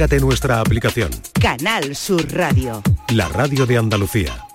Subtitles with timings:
[0.00, 1.10] Descárgate nuestra aplicación.
[1.42, 2.82] Canal Sur Radio.
[3.12, 4.46] La radio de Andalucía.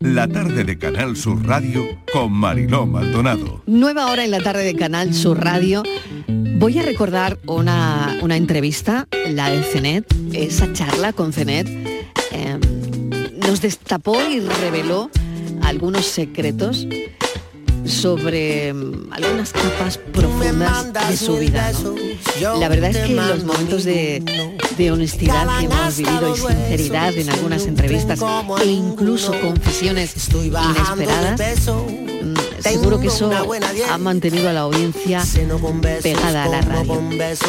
[0.00, 3.62] La tarde de Canal Sur Radio con Mariló Maldonado.
[3.64, 5.82] Nueva hora en la tarde de Canal Sur Radio.
[6.28, 10.04] Voy a recordar una, una entrevista, la de CENET,
[10.34, 11.66] esa charla con CENET.
[12.32, 12.58] eh,
[13.38, 15.08] nos destapó y reveló
[15.62, 16.86] algunos secretos
[17.86, 21.72] sobre mm, algunas capas profundas de su vida.
[21.82, 22.58] ¿no?
[22.58, 24.22] La verdad es que los momentos de,
[24.92, 28.20] honestidad que hemos vivido y sinceridad en algunas entrevistas
[28.62, 33.30] e incluso confesiones inesperadas, mm, seguro que eso
[33.90, 35.22] ha mantenido a la audiencia
[36.02, 37.00] pegada a la radio,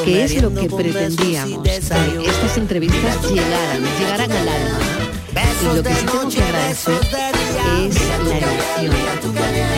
[0.03, 5.02] que es lo que pretendíamos, que estas entrevistas llegaran, llegaran al alma.
[5.36, 9.72] Y lo que sí tengo que agradecer es la elección, eh,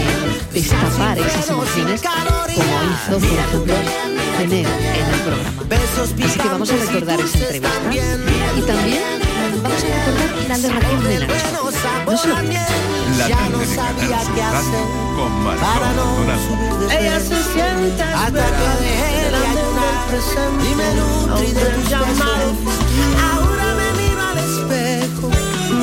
[0.52, 3.74] destapar esas emociones como hizo, por ejemplo,
[4.38, 5.66] Tener en el programa.
[6.26, 7.70] Así que vamos a recordar esa entrevista
[8.58, 9.04] y también
[9.64, 11.46] vamos a recordar la de Raquel de Nacho.
[12.06, 12.36] No se lo.
[12.36, 14.66] La tarde de Canal
[15.16, 16.06] con Maldonado.
[16.92, 19.96] Ella se siente hasta que dejé de ayunar.
[20.60, 22.56] y me nutrí de tus llamados.
[23.34, 25.35] Ahora me miro al espejo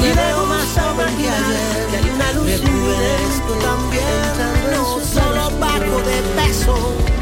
[0.05, 7.22] y veo más sombra que hay una luz Descubierto también, no solo bajo de peso.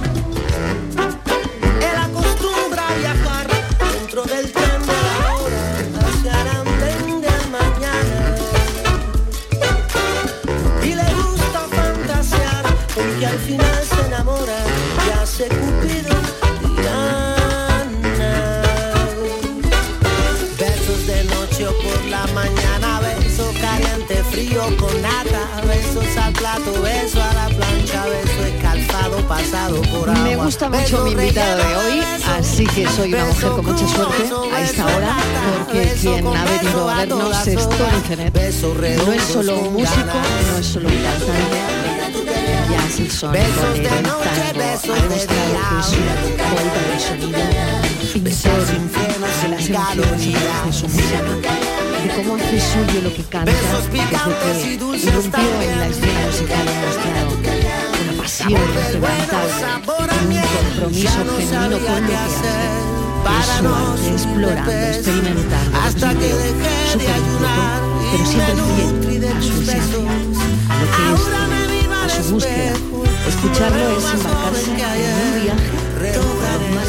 [29.51, 30.23] Pasado por agua.
[30.25, 32.03] Me gusta mucho mi invitado de hoy,
[32.39, 35.17] así que soy una mujer con mucha suerte a esta hora,
[35.59, 38.35] porque quien ha venido a vernos es Tony Zenet.
[38.35, 40.19] No es solo un músico,
[40.53, 41.33] no es solo un cantante,
[42.71, 46.05] ya es el sonido del tango, ha demostrado que es un
[46.51, 47.31] poeta del sonido,
[48.23, 49.91] de las emociones
[50.67, 51.21] de su música,
[52.03, 56.87] de cómo hace suyo lo que canta, desde que irrumpió en la escena musical ha
[56.87, 59.55] mostrado una pasión inquebrantable
[60.29, 62.53] un compromiso genuino con lo que hace.
[63.21, 68.55] En su arte, explorando, experimentando, hasta que su pero y siempre
[69.07, 70.05] fiel a su esencia, besos.
[70.69, 72.73] a lo que es, a su búsqueda.
[73.29, 74.77] Escucharlo es embarcarse en un
[75.43, 76.89] viaje Toda más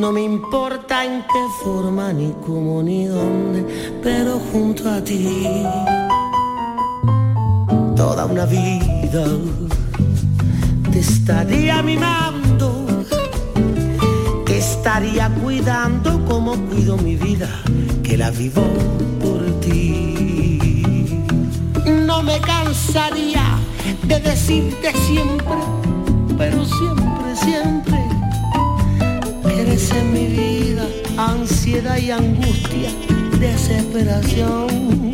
[0.00, 3.64] No me importa en qué forma, ni cómo, ni dónde,
[4.02, 5.64] pero junto a ti.
[7.96, 9.24] Toda una vida
[10.92, 12.84] te estaría mimando,
[14.44, 17.48] te estaría cuidando como cuido mi vida,
[18.02, 18.64] que la vivo
[19.22, 21.24] por ti.
[22.06, 23.58] No me cansaría
[24.06, 25.56] de decirte siempre,
[26.36, 28.05] pero siempre, siempre,
[29.76, 30.88] en mi vida
[31.18, 32.88] ansiedad y angustia,
[33.38, 35.12] desesperación,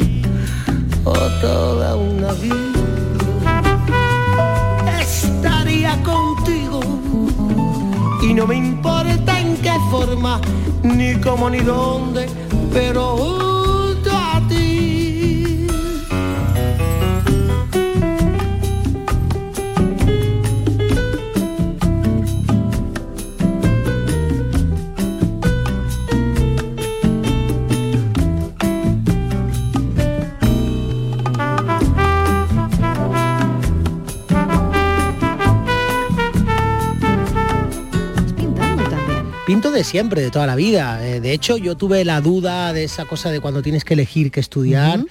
[1.05, 2.55] o toda una vida.
[5.01, 6.81] Estaría contigo
[8.23, 10.41] y no me importa en qué forma,
[10.85, 12.29] ni cómo, ni dónde,
[12.73, 13.52] pero
[39.73, 41.07] de siempre, de toda la vida.
[41.07, 44.31] Eh, De hecho, yo tuve la duda de esa cosa de cuando tienes que elegir
[44.31, 45.05] qué estudiar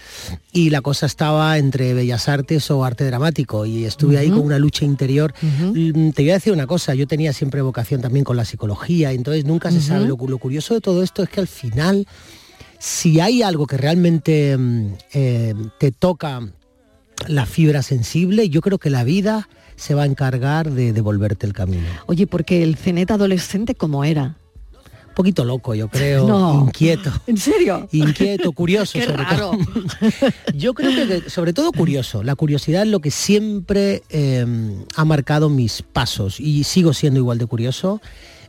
[0.52, 4.60] y la cosa estaba entre bellas artes o arte dramático y estuve ahí con una
[4.60, 5.34] lucha interior.
[5.42, 9.12] Mm, Te voy a decir una cosa, yo tenía siempre vocación también con la psicología,
[9.12, 10.06] entonces nunca se sabe.
[10.08, 12.07] Lo curioso de todo esto es que al final,
[12.80, 16.42] si hay algo que realmente mm, eh, te toca
[17.28, 21.54] la fibra sensible, yo creo que la vida se va a encargar de devolverte el
[21.54, 21.88] camino.
[22.06, 24.36] Oye, porque el cenet adolescente, ¿cómo era?
[25.12, 26.63] Un poquito loco, yo creo, No.
[26.68, 27.12] inquieto.
[27.28, 27.86] ¿En serio?
[27.92, 29.52] Inquieto, curioso Qué sobre raro.
[29.52, 29.58] todo.
[30.56, 32.24] Yo creo que, sobre todo curioso.
[32.24, 34.46] La curiosidad es lo que siempre eh,
[34.96, 38.00] ha marcado mis pasos y sigo siendo igual de curioso.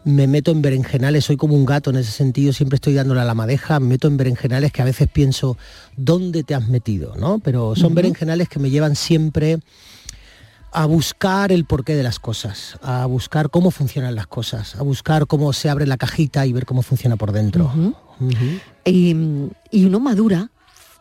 [0.04, 3.24] Me meto en berenjenales, soy como un gato en ese sentido, siempre estoy dándole a
[3.24, 5.56] la madeja, me meto en berenjenales que a veces pienso,
[5.96, 7.14] ¿dónde te has metido?
[7.16, 7.38] ¿no?
[7.40, 9.58] Pero son berenjenales que me llevan siempre
[10.72, 15.26] a buscar el porqué de las cosas, a buscar cómo funcionan las cosas, a buscar
[15.26, 17.70] cómo se abre la cajita y ver cómo funciona por dentro.
[18.84, 19.14] y,
[19.84, 20.50] uno madura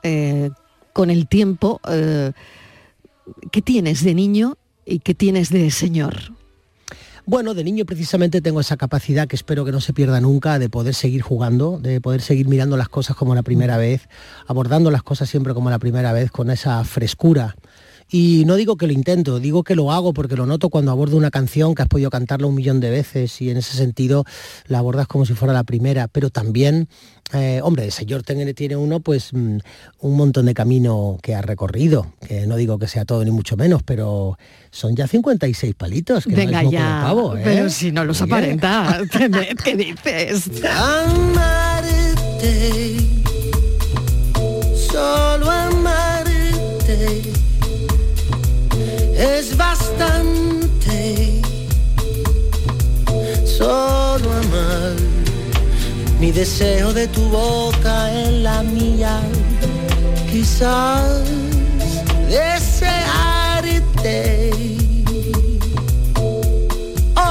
[0.04, 0.50] eh,
[0.94, 1.80] con el tiempo.
[1.90, 2.34] Eh,
[3.52, 6.34] ¿Qué tienes de niño y qué tienes de señor?
[7.26, 10.70] Bueno, de niño precisamente tengo esa capacidad que espero que no se pierda nunca de
[10.70, 14.10] poder seguir jugando, de poder seguir mirando las cosas como la primera vez,
[14.48, 17.56] abordando las cosas siempre como la primera vez, con esa frescura
[18.14, 21.16] y no digo que lo intento, digo que lo hago porque lo noto cuando abordo
[21.16, 24.26] una canción que has podido cantarla un millón de veces y en ese sentido
[24.68, 26.90] la abordas como si fuera la primera, pero también,
[27.34, 29.58] eh, hombre, el señor tiene uno pues mm,
[30.00, 33.56] un montón de camino que ha recorrido, que no digo que sea todo ni mucho
[33.56, 34.38] menos, pero
[34.72, 36.26] son ya 56 palitos.
[36.26, 37.42] Que Venga ya, pavo, ¿eh?
[37.44, 39.02] pero si no los aparenta,
[39.64, 40.52] ¿qué dices?
[44.92, 46.11] solo amarte
[49.22, 51.42] es bastante.
[53.46, 54.96] Solo amar
[56.20, 59.22] mi deseo de tu boca en la mía.
[60.32, 61.22] Quizás
[62.30, 64.02] desearte.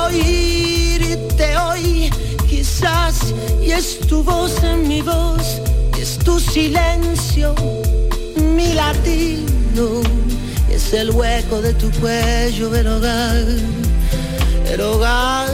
[0.05, 2.11] Oírte hoy,
[2.49, 5.61] quizás, y es tu voz en mi voz,
[6.01, 7.55] es tu silencio,
[8.57, 10.03] mi latido
[10.91, 13.45] es el hueco de tu cuello el hogar,
[14.73, 15.49] el hogar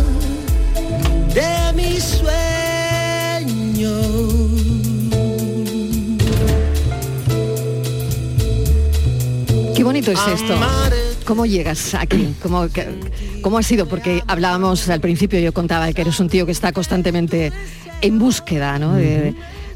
[1.34, 2.30] de mi sueño.
[9.74, 10.54] Qué bonito es esto.
[11.26, 12.34] ¿Cómo llegas aquí?
[12.42, 12.68] ¿Cómo,
[13.42, 13.86] ¿Cómo ha sido?
[13.86, 17.52] Porque hablábamos al principio, yo contaba que eres un tío que está constantemente
[18.00, 18.94] en búsqueda, ¿no?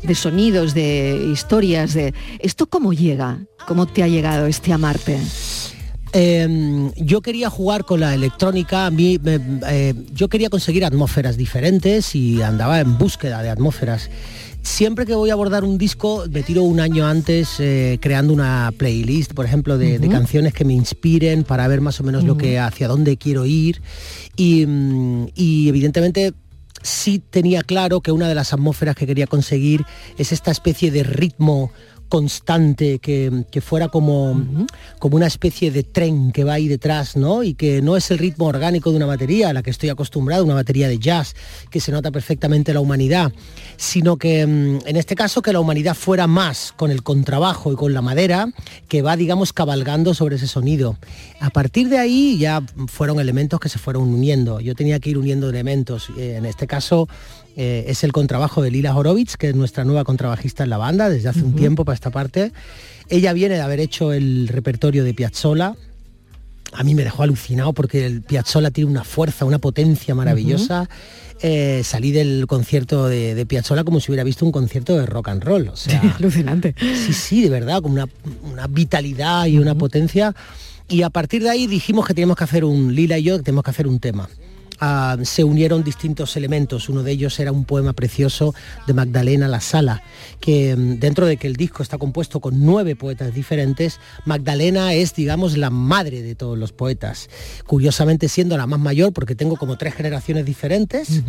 [0.03, 5.21] de sonidos, de historias, de esto cómo llega, cómo te ha llegado este amarte.
[6.13, 12.15] Em, yo quería jugar con la electrónica, a mí, eh, yo quería conseguir atmósferas diferentes
[12.15, 14.11] y andaba en búsqueda de atmósferas.
[14.63, 18.73] Siempre que voy a abordar un disco, me tiro un año antes eh, creando una
[18.77, 22.59] playlist, por ejemplo, de, canciones que me inspiren para ver más o menos lo que
[22.59, 23.81] hacia dónde quiero ir.
[24.37, 26.35] y mm, evidentemente
[26.83, 29.85] sí tenía claro que una de las atmósferas que quería conseguir
[30.19, 31.73] es esta especie de ritmo
[32.11, 34.67] constante, que, fuera como,
[34.99, 37.43] como una especie de tren que va ahí detrás, ¿no?
[37.43, 40.45] Y que no es el ritmo orgánico de una batería a la que estoy acostumbrado,
[40.45, 41.35] una batería de jazz,
[41.71, 43.33] que se nota perfectamente la humanidad,
[43.77, 47.77] sino que mm, en este caso que la humanidad fuera más con el contrabajo y
[47.77, 48.53] con la madera,
[48.89, 50.99] que va, digamos, cabalgando sobre ese sonido.
[51.39, 54.59] A partir de ahí ya fueron elementos que se fueron uniendo.
[54.61, 56.11] Yo tenía que ir uniendo elementos.
[56.19, 57.09] Eh, en este caso,
[57.57, 61.09] eh, es el contrabajo de Lila Horowitz, que es nuestra nueva contrabajista en la banda
[61.09, 62.53] desde hace un tiempo para esta parte.
[63.09, 65.75] Ella viene de haber hecho el repertorio de Piazzolla.
[66.73, 70.89] A mí me dejó alucinado porque el Piazzolla tiene una fuerza, una potencia maravillosa.
[71.43, 75.29] Eh, salí del concierto de, de, Piazzolla como si hubiera visto un concierto de rock
[75.29, 75.69] and roll.
[75.69, 76.75] O sea, alucinante.
[76.79, 78.07] Sí, sí, de verdad, con una,
[78.69, 80.35] vitalidad y una potencia.
[80.89, 83.43] Y a partir de ahí dijimos que teníamos que hacer un, Lila y yo, que
[83.43, 84.29] tenemos que hacer un tema.
[85.23, 86.89] Se unieron distintos elementos.
[86.89, 88.55] Uno de ellos era un poema precioso
[88.87, 90.03] de Magdalena La Sala,
[90.41, 95.15] que mm, dentro de que el disco está compuesto con nueve poetas diferentes, Magdalena es,
[95.15, 97.29] digamos, la madre de todos los poetas.
[97.67, 101.23] Curiosamente siendo la más mayor, porque tengo como tres generaciones diferentes,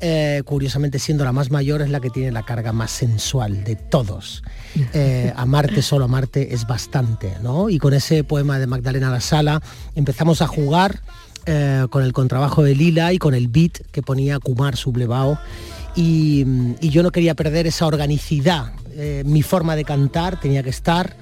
[0.00, 3.76] eh, curiosamente siendo la más mayor es la que tiene la carga más sensual de
[3.76, 4.42] todos.
[4.92, 7.68] Eh, amarte, solo amarte es bastante, ¿no?
[7.68, 9.62] Y con ese poema de Magdalena La Sala
[9.94, 11.00] empezamos a jugar
[11.46, 15.38] eh, con el contrabajo de Lila y con el beat que ponía Kumar Sublevao.
[15.94, 16.44] Y,
[16.80, 18.72] yo no quería perder esa organicidad.
[18.94, 21.16] Eh, mi forma de cantar tenía que estar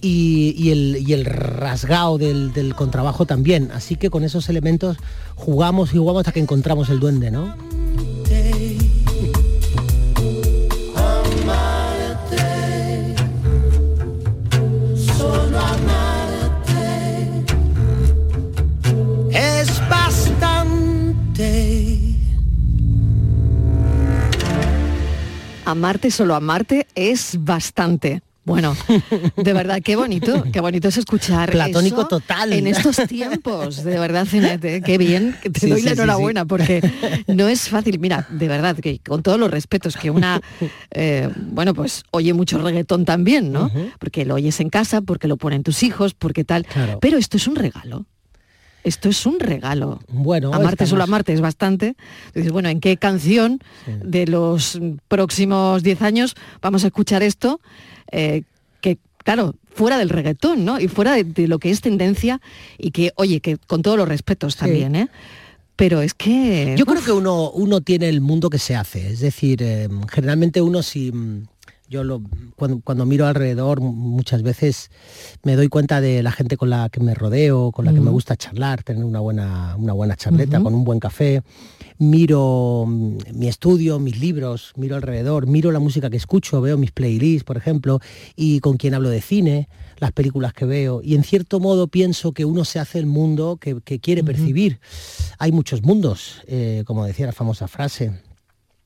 [0.00, 3.70] y, el, y el, rasgado del, del, contrabajo también.
[3.72, 4.96] Así que con esos elementos
[5.36, 7.54] jugamos y jugamos hasta que encontramos el duende, ¿no?
[25.72, 28.22] Amarte, solo amarte es bastante.
[28.44, 28.76] Bueno,
[29.36, 31.52] de verdad, qué bonito, qué bonito es escuchar.
[31.52, 32.52] Platónico total.
[32.52, 36.82] En estos tiempos, de verdad, Cenete, qué bien, te doy la enhorabuena, porque
[37.28, 38.00] no es fácil.
[38.00, 40.40] Mira, de verdad, que con todos los respetos, que una,
[40.90, 43.70] eh, bueno, pues oye mucho reggaetón también, ¿no?
[44.00, 46.66] Porque lo oyes en casa, porque lo ponen tus hijos, porque tal.
[47.00, 48.06] Pero esto es un regalo.
[48.84, 50.00] Esto es un regalo.
[50.08, 51.94] Bueno, amarte solo amarte es bastante.
[52.34, 57.60] Dices, bueno, ¿en qué canción de los próximos 10 años vamos a escuchar esto?
[58.10, 58.42] Eh,
[58.80, 60.80] que claro, fuera del reggaetón, ¿no?
[60.80, 62.40] Y fuera de, lo que es tendencia
[62.76, 65.08] y que, oye, que con todos los respetos también, ¿eh?
[65.76, 66.74] Pero es que...
[66.76, 69.10] Yo creo que uno, uno tiene el mundo que se hace.
[69.10, 71.12] Es decir, eh, generalmente uno si
[71.92, 72.22] yo lo,
[72.56, 74.90] cuando, miro alrededor muchas veces
[75.42, 78.10] me doy cuenta de la gente con la que me rodeo, con la que me
[78.10, 81.42] gusta charlar, tener una buena, una buena charleta, con un buen café.
[81.98, 86.92] Miro mm, mi estudio, mis libros, miro alrededor, miro la música que escucho, veo mis
[86.92, 88.00] playlists, por ejemplo,
[88.36, 89.68] y con quien hablo de cine,
[89.98, 91.02] las películas que veo.
[91.04, 94.80] Y en cierto modo pienso que uno se hace el mundo que, quiere percibir.
[95.38, 98.12] Hay muchos mundos, eh, como decía la famosa frase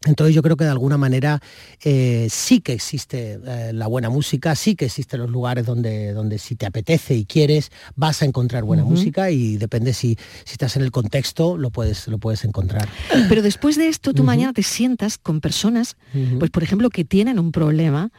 [0.07, 1.41] entonces yo creo que de alguna manera
[1.83, 6.39] eh, sí que existe eh, la buena música, sí que existen los lugares donde, donde
[6.39, 10.77] si te apetece y quieres vas a encontrar buena música y depende si, si estás
[10.77, 12.89] en el contexto lo puedes, lo puedes encontrar.
[13.29, 15.97] Pero después de esto tú mañana te sientas con personas,
[16.39, 18.11] pues por ejemplo, que tienen un problema,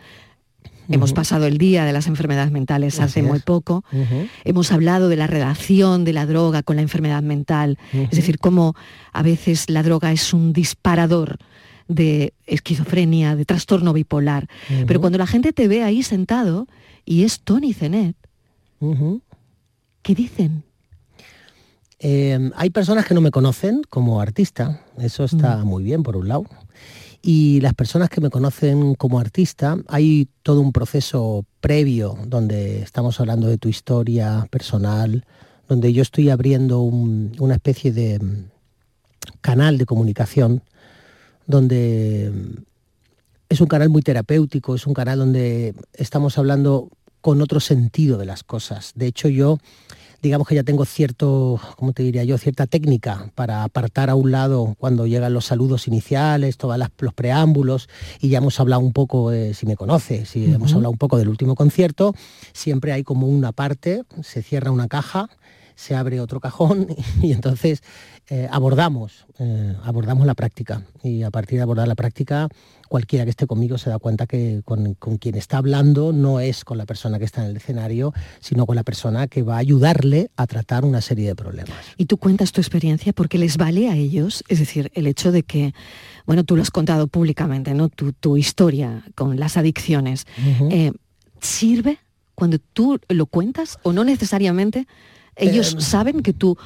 [0.89, 3.83] Hemos pasado el día de las enfermedades mentales hace muy poco.
[4.45, 7.77] Hemos hablado de la relación de la droga con la enfermedad mental.
[7.91, 8.75] Es decir, cómo
[9.11, 11.39] a veces la droga es un disparador
[11.87, 14.47] de esquizofrenia, de trastorno bipolar.
[14.85, 16.67] Pero cuando la gente te ve ahí sentado
[17.05, 18.15] y es Tony Zenet,
[20.01, 20.63] ¿qué dicen?
[21.99, 26.27] Em, hay personas que no me conocen como artista, eso está muy bien por un
[26.27, 26.45] lado.
[27.23, 33.19] Y las personas que me conocen como artista, hay todo un proceso previo donde estamos
[33.19, 35.25] hablando de tu historia personal,
[35.67, 38.45] donde yo estoy abriendo una especie de mm,
[39.41, 40.61] canal de comunicación
[41.47, 42.31] donde
[43.49, 46.89] es un canal muy terapéutico, es un canal donde estamos hablando
[47.21, 48.91] con otro sentido de las cosas.
[48.93, 49.57] De hecho, yo
[50.21, 54.31] digamos que ya tengo cierto, ¿cómo te diría yo?, cierta técnica para apartar a un
[54.31, 57.87] lado cuando llegan los saludos iniciales, todos los preámbulos,
[58.19, 61.29] y ya hemos hablado un poco, si me conoce, si hemos hablado un poco del
[61.29, 62.15] último concierto,
[62.51, 65.29] siempre hay como una parte, se cierra una caja,
[65.77, 66.87] se abre otro cajón
[67.21, 67.83] y entonces
[68.29, 70.81] eh, abordamos, eh, abordamos la práctica.
[71.03, 72.49] Y a partir de abordar la práctica,
[72.89, 76.77] cualquiera que esté conmigo se da cuenta que con, quien está hablando no es con
[76.77, 80.31] la persona que está en el escenario, sino con la persona que va a ayudarle
[80.35, 81.77] a tratar una serie de problemas.
[81.95, 85.43] Y tú cuentas tu experiencia porque les vale a ellos, es decir, el hecho de
[85.43, 85.73] que,
[86.25, 87.87] bueno, tú lo has contado públicamente, ¿no?
[87.87, 90.25] Tu, historia con las adicciones.
[90.69, 90.91] Eh,
[91.39, 91.99] ¿Sirve
[92.35, 94.87] cuando tú lo cuentas o no necesariamente?
[95.37, 96.57] Ellos saben que tú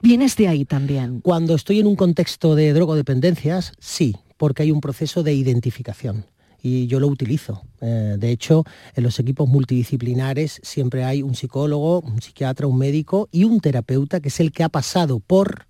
[0.00, 1.20] vienes de ahí también.
[1.20, 6.24] Cuando estoy en un contexto de drogodependencias, sí, porque hay un proceso de identificación
[6.62, 7.62] y yo lo utilizo.
[7.80, 13.28] Eh, de hecho, en los equipos multidisciplinares siempre hay un psicólogo, un psiquiatra, un médico
[13.30, 15.66] y un terapeuta que es el que ha pasado por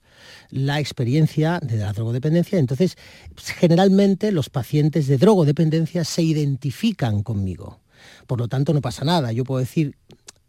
[0.51, 2.59] la experiencia de la drogodependencia.
[2.59, 2.97] Entonces,
[3.37, 7.81] generalmente los pacientes de drogodependencia se identifican conmigo.
[8.27, 9.33] Por lo tanto, no pasa nada.
[9.33, 9.97] Yo puedo decir,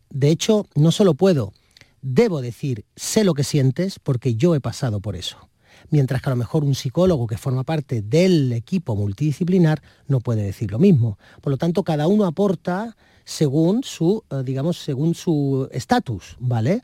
[0.10, 1.54] de hecho, no solo puedo,
[2.02, 5.38] debo decir, sé lo que sientes porque yo he pasado por eso.
[5.90, 10.44] Mientras que a lo mejor un psicólogo que forma parte del equipo multidisciplinar no puede
[10.44, 11.18] decir lo mismo.
[11.42, 16.82] Por lo tanto, cada uno aporta según su, eh, digamos, según su estatus, ¿vale?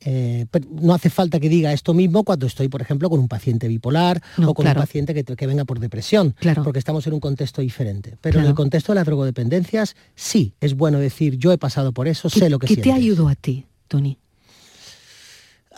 [0.00, 3.66] Eh, no hace falta que diga esto mismo cuando estoy, por ejemplo, con un paciente
[3.66, 8.16] bipolar o con un paciente que, venga por depresión, porque estamos en un contexto diferente.
[8.20, 12.06] Pero en el contexto de las drogodependencias, sí, es bueno decir, yo he pasado por
[12.08, 14.18] eso, sé lo que ¿Qué te ayudó a ti, Tony?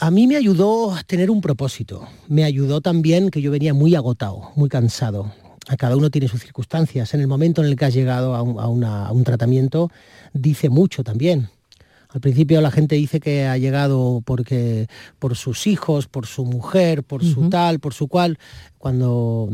[0.03, 2.09] A mí me ayudó a tener un propósito.
[2.27, 5.31] Me ayudó también que yo venía muy agotado, muy cansado.
[5.69, 7.13] A cada uno tiene sus circunstancias.
[7.13, 9.91] En el momento en el que has llegado a un, tratamiento,
[10.33, 11.51] dice mucho también.
[12.13, 14.89] Al principio la gente dice que ha llegado porque
[15.19, 18.39] por sus hijos, por su mujer, por su tal, por su cual.
[18.79, 19.49] Cuando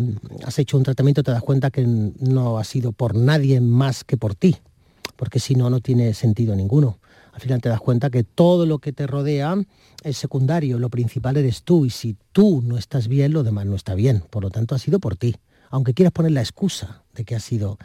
[0.44, 4.16] has hecho un tratamiento te das cuenta que no ha sido por nadie más que
[4.16, 4.56] por ti,
[5.16, 6.98] porque si no, no tiene sentido ninguno
[7.36, 9.58] al final te das cuenta que todo lo que te rodea
[10.02, 13.76] es secundario, lo principal eres tú y si tú no estás bien, lo demás no
[13.76, 14.25] está bien.
[14.30, 15.36] Por lo tanto, ha sido por ti,
[15.70, 17.78] aunque quieras poner la excusa de que ha sido.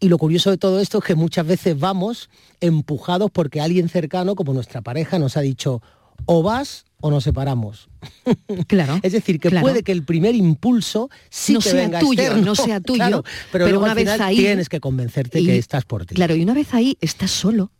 [0.00, 4.34] Y lo curioso de todo esto es que muchas veces vamos empujados porque alguien cercano,
[4.34, 5.82] como nuestra pareja, nos ha dicho,
[6.26, 7.88] o vas o nos separamos.
[8.66, 9.00] Claro.
[9.02, 12.80] es decir, que puede que el primer impulso sí no sea venga tuyo, no sea
[12.80, 16.14] tuyo, pero, una vez ahí tienes que convencerte que estás por ti.
[16.14, 17.70] Claro, y una vez ahí estás solo.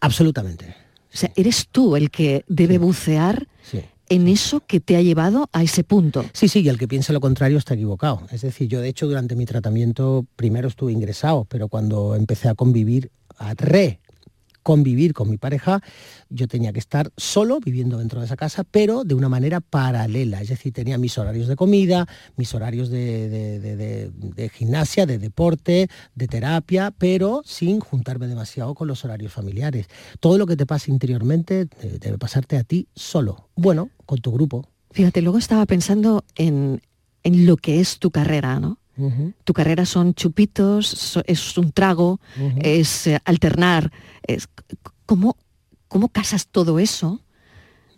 [0.00, 0.74] Absolutamente.
[1.12, 3.48] O sea, eres tú el que debe bucear
[4.08, 6.24] en eso que te ha llevado a ese punto.
[6.32, 8.22] Sí, sí, y el que piensa lo contrario está equivocado.
[8.30, 12.54] Es decir, yo de hecho durante mi tratamiento primero estuve ingresado, pero cuando empecé a
[12.54, 14.00] convivir, a re
[14.62, 15.80] convivir con mi pareja,
[16.28, 20.40] yo tenía que estar solo viviendo dentro de esa casa, pero de una manera paralela.
[20.42, 26.92] Es decir, tenía mis horarios de comida, mis horarios de, gimnasia, de deporte, de terapia,
[26.96, 29.86] pero sin juntarme demasiado con los horarios familiares.
[30.20, 31.68] Todo lo que te pasa interiormente
[32.00, 33.48] debe pasarte a ti solo.
[33.56, 34.68] Bueno, con tu grupo.
[34.90, 36.80] Fíjate, luego estaba pensando en,
[37.24, 38.78] lo que es tu carrera, ¿no?
[39.44, 42.20] Tu carrera son chupitos, es un trago,
[42.60, 43.92] es eh, alternar.
[44.26, 44.48] Es,
[45.06, 45.36] ¿cómo,
[45.88, 47.20] ¿Cómo casas todo eso?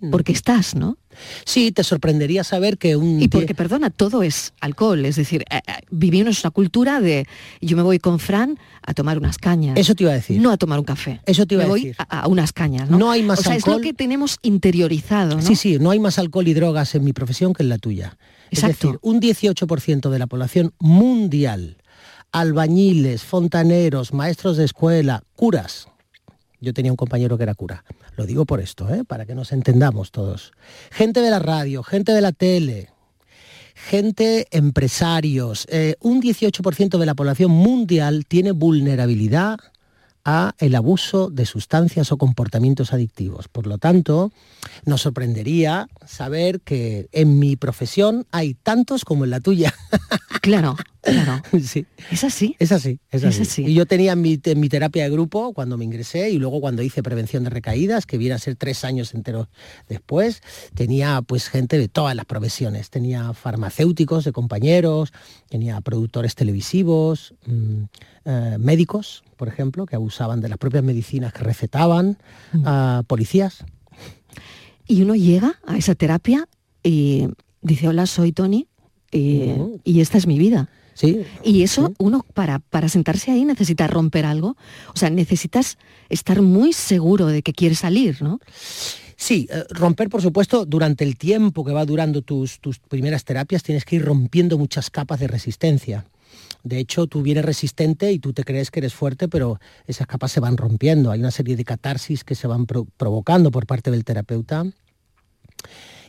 [0.00, 0.10] Mm.
[0.10, 0.96] Porque estás, ¿no?
[1.44, 3.20] Sí, te sorprendería saber que un...
[3.20, 5.04] Y porque, perdona, todo es alcohol.
[5.04, 7.26] Es decir, eh, eh, vivimos una cultura de
[7.60, 9.76] yo me voy con Fran a tomar unas cañas.
[9.76, 10.40] Eso te iba a decir.
[10.40, 11.20] No a tomar un café.
[11.26, 11.96] Eso te iba a decir.
[11.98, 12.98] Voy a, unas cañas, ¿no?
[12.98, 15.42] No hay más o sea, es lo que tenemos interiorizado, ¿no?
[15.42, 18.16] Sí, sí, no hay más alcohol y drogas en mi profesión que en la tuya.
[18.50, 21.76] Es decir, un 18% de la población mundial,
[22.32, 25.88] albañiles, fontaneros, maestros de escuela, curas.
[26.60, 27.84] Yo tenía un compañero que era cura.
[28.16, 29.04] Lo digo por esto, ¿eh?
[29.04, 30.52] para que nos entendamos todos.
[30.90, 32.90] Gente de la radio, gente de la tele,
[33.74, 35.66] gente, empresarios.
[35.70, 39.58] Eh, un 18% de la población mundial tiene vulnerabilidad
[40.24, 43.48] a el abuso de sustancias o comportamientos adictivos.
[43.48, 44.32] Por lo tanto,
[44.84, 49.74] nos sorprendería saber que en mi profesión hay tantos como en la tuya.
[50.40, 51.42] Claro, claro.
[51.62, 51.86] Sí.
[52.10, 52.56] ¿Es así?
[52.58, 53.62] Es así, es así.
[53.62, 57.02] Y yo tenía mi, mi terapia de grupo cuando me ingresé y luego cuando hice
[57.02, 59.48] prevención de recaídas, que viene a ser tres años enteros
[59.86, 60.40] después,
[60.74, 62.88] tenía pues gente de todas las profesiones.
[62.88, 65.12] Tenía farmacéuticos de compañeros,
[65.50, 67.84] tenía productores televisivos, mm,
[68.24, 72.18] eh, médicos, por ejemplo, que abusaban de las propias medicinas que recetaban,
[72.52, 73.04] mm.
[73.06, 73.64] policías.
[74.86, 76.48] Y uno llega a esa terapia
[76.82, 77.28] y
[77.62, 78.66] dice, hola, soy Tony
[79.12, 80.68] y, esta es mi vida.
[80.94, 84.56] Sí, y eso uno para, para sentarse ahí necesita romper algo.
[84.92, 88.40] O sea, necesitas estar muy seguro de que quieres salir, ¿no?
[89.16, 93.62] Sí, eh, romper, por supuesto, durante el tiempo que va durando tus, tus primeras terapias,
[93.62, 96.06] tienes que ir rompiendo muchas capas de resistencia.
[96.62, 100.32] De hecho, tú vienes resistente y tú te crees que eres fuerte, pero esas capas
[100.32, 101.10] se van rompiendo.
[101.10, 104.66] Hay una serie de catarsis que se van provocando por parte del terapeuta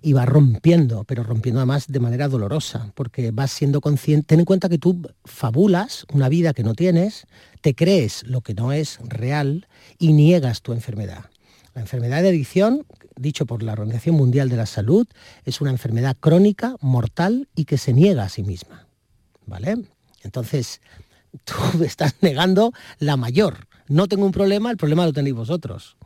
[0.01, 4.27] y va rompiendo, pero rompiendo además de manera dolorosa, porque vas siendo consciente.
[4.27, 7.27] Ten en cuenta que tú fabulas una vida que no tienes,
[7.61, 9.67] te crees lo que no es real
[9.99, 11.25] y niegas tu enfermedad.
[11.75, 15.07] La enfermedad de adicción, dicho por la Organización Mundial de la Salud,
[15.45, 18.87] es una enfermedad crónica, mortal y que se niega a sí misma.
[19.45, 19.77] ¿Vale?
[20.23, 20.81] Entonces,
[21.43, 23.67] tú estás negando la mayor.
[23.87, 25.97] No tengo un problema, el problema lo tenéis vosotros.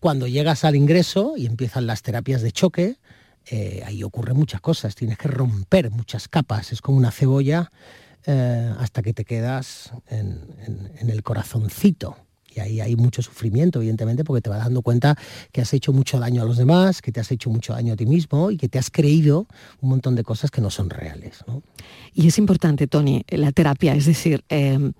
[0.00, 2.98] Cuando llegas al ingreso y empiezan las terapias de choque,
[3.46, 7.70] eh, ahí ocurren muchas cosas, tienes que romper muchas capas, es como una cebolla
[8.26, 12.16] eh, hasta que te quedas en el corazoncito
[12.54, 15.16] y ahí hay mucho sufrimiento, evidentemente, porque te vas dando cuenta
[15.52, 17.96] que has hecho mucho daño a los demás, que te has hecho mucho daño a
[17.96, 19.46] ti mismo y que te has creído
[19.80, 21.44] un montón de cosas que no son reales.
[22.12, 24.92] Y es importante, Tony, la terapia, es decir, em,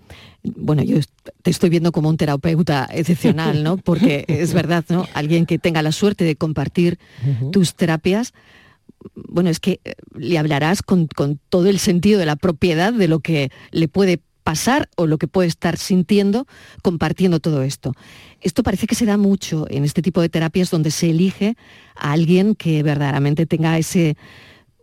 [0.42, 0.98] bueno, yo
[1.42, 3.76] te estoy viendo como un terapeuta excepcional, ¿no?
[3.76, 5.06] Porque es verdad, ¿no?
[5.14, 6.98] Alguien que tenga la suerte de compartir
[7.52, 8.32] tus terapias,
[9.14, 13.08] bueno, es que eh, le hablarás con, con, todo el sentido de la propiedad de
[13.08, 16.46] lo que le puede pasar o lo que puede estar sintiendo
[16.82, 17.94] compartiendo todo esto.
[18.40, 21.56] Esto parece que se da mucho en este tipo de terapias donde se elige
[21.96, 24.16] a alguien que verdaderamente tenga ese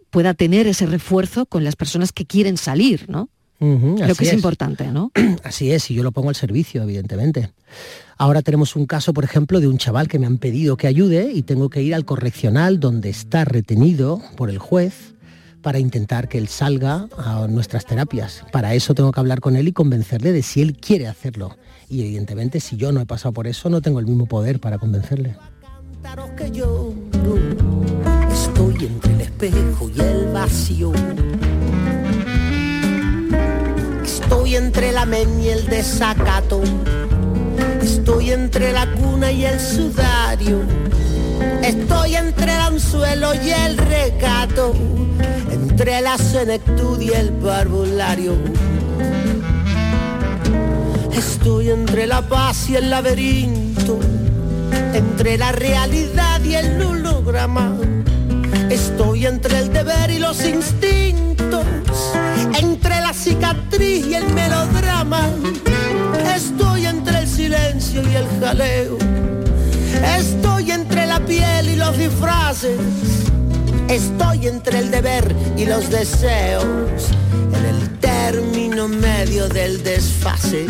[0.10, 3.30] pueda tener ese refuerzo con las personas que quieren salir, ¿no?
[3.62, 5.12] lo que es, importante, ¿no?
[5.43, 7.52] Así es, y yo lo pongo al servicio, evidentemente.
[8.17, 11.32] Ahora tenemos un caso, por ejemplo, de un chaval que me han pedido que ayude
[11.32, 15.13] y tengo que ir al correccional donde está retenido por el juez
[15.62, 18.43] para intentar que él salga a nuestras terapias.
[18.52, 21.58] Para eso tengo que hablar con él y convencerle de si él quiere hacerlo.
[21.89, 24.78] Y evidentemente si yo no he pasado por eso no tengo el mismo poder para
[24.78, 25.36] convencerle.
[34.04, 36.62] Estoy entre el la men y el desacato.
[37.82, 40.62] Estoy entre la cuna y el sudario.
[41.63, 44.74] Estoy entre el anzuelo y el recato
[45.72, 48.36] entre la senectud y el parvulario.
[51.14, 53.98] Estoy entre la paz y el laberinto,
[54.94, 57.78] entre la realidad y el holograma.
[58.70, 61.66] Estoy entre el deber y los instintos,
[62.60, 65.30] entre la cicatriz y el melodrama.
[66.36, 68.98] Estoy entre el silencio y el jaleo.
[70.20, 73.21] Estoy entre la piel y los disfraces
[73.92, 77.12] Estoy entre el deber y los deseos,
[77.54, 80.66] en el término medio del desfase.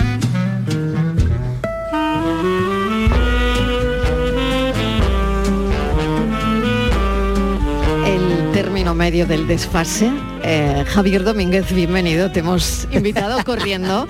[8.06, 10.12] El término medio del desfase
[10.44, 12.32] eh, Javier Domínguez, bienvenido.
[12.32, 14.08] Te hemos invitado corriendo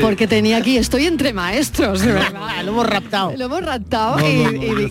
[0.00, 2.32] porque tenía aquí, estoy entre maestros, verdad.
[2.34, 3.34] Ah, lo hemos raptado.
[3.36, 4.90] Lo hemos raptado eh,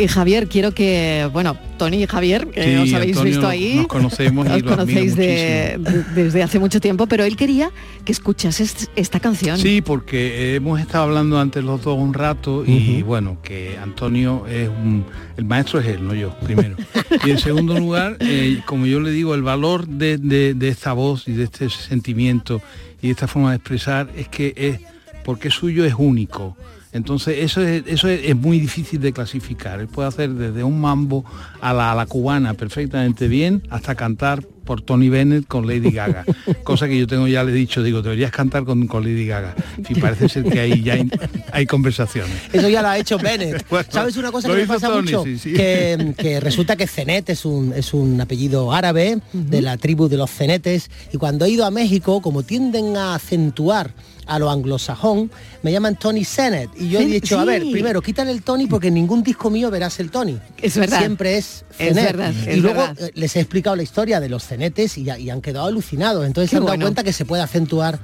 [0.00, 3.76] y, Javier, quiero que, bueno, Tony y Javier, que Sí, os habéis Antonio, visto ahí,
[3.76, 7.36] nos conocemos y os lo admiro conocéis de- de- desde hace mucho tiempo, pero él
[7.36, 7.70] quería
[8.04, 9.56] que escuchases esta canción.
[9.58, 14.68] Sí, porque hemos estado hablando antes los dos un rato y bueno, que Antonio es
[14.68, 15.04] un...
[15.36, 16.76] El maestro es él, no yo, primero.
[17.24, 20.92] Y en segundo lugar, eh, como yo le digo, el valor de, de- de esta
[20.92, 22.60] voz y de este sentimiento
[23.00, 24.80] y de esta forma de expresar es que es,
[25.24, 26.56] porque suyo es único.
[26.90, 29.78] Entonces eso es, eso es, es muy difícil de clasificar.
[29.78, 31.22] Él puede hacer desde un mambo
[31.60, 36.26] a la, a la cubana perfectamente bien hasta cantar por Tony Bennett con Lady Gaga.
[36.62, 39.54] Cosa que yo tengo ya le he dicho, digo, deberías cantar con, con Lady Gaga.
[39.88, 41.10] Y parece ser que ahí ya hay,
[41.52, 42.34] hay conversaciones.
[42.52, 43.64] Eso ya lo ha hecho Bennett.
[43.70, 45.24] Bueno, ¿Sabes una cosa que me pasa Tony, mucho?
[45.24, 45.52] sí, sí.
[45.54, 50.18] Que, que resulta que Cenet es un, es un apellido árabe de la tribu de
[50.18, 53.92] los cenetes y cuando he ido a México, como tienden a acentuar
[54.26, 55.30] a lo anglosajón,
[55.62, 56.68] me llaman Tony Sennett.
[56.78, 59.48] Y yo he Sí, dicho, a ver, primero, quítale el Tony porque en ningún disco
[59.48, 60.38] mío verás el Tony.
[60.60, 60.98] Es verdad.
[60.98, 61.47] Siempre es
[61.78, 62.04] Es Cenet.
[62.04, 63.02] verdad, es y luego verdad.
[63.08, 66.26] eh, les he explicado la historia de los cenetes y, han quedado alucinados.
[66.26, 66.84] Entonces Qué se han dado bueno.
[66.86, 67.98] cuenta que se puede acentuar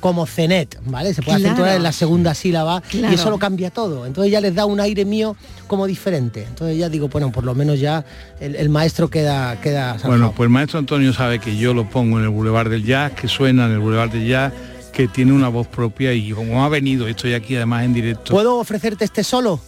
[0.00, 1.14] como cenet, ¿vale?
[1.14, 1.52] Se puede Claro.
[1.52, 4.04] acentuar en la segunda sílaba y eso lo cambia todo.
[4.04, 5.36] Entonces ya les da un aire mío
[5.68, 6.42] como diferente.
[6.48, 8.04] Entonces ya digo, bueno, por lo menos ya
[8.40, 12.18] el, el maestro queda queda Bueno, pues el maestro Antonio sabe que yo lo pongo
[12.18, 14.52] en el Boulevard del Jazz, que suena en el Boulevard del Jazz,
[14.92, 18.32] que tiene una voz propia y como ha venido, estoy aquí además en directo.
[18.32, 19.60] ¿Puedo ofrecerte este solo?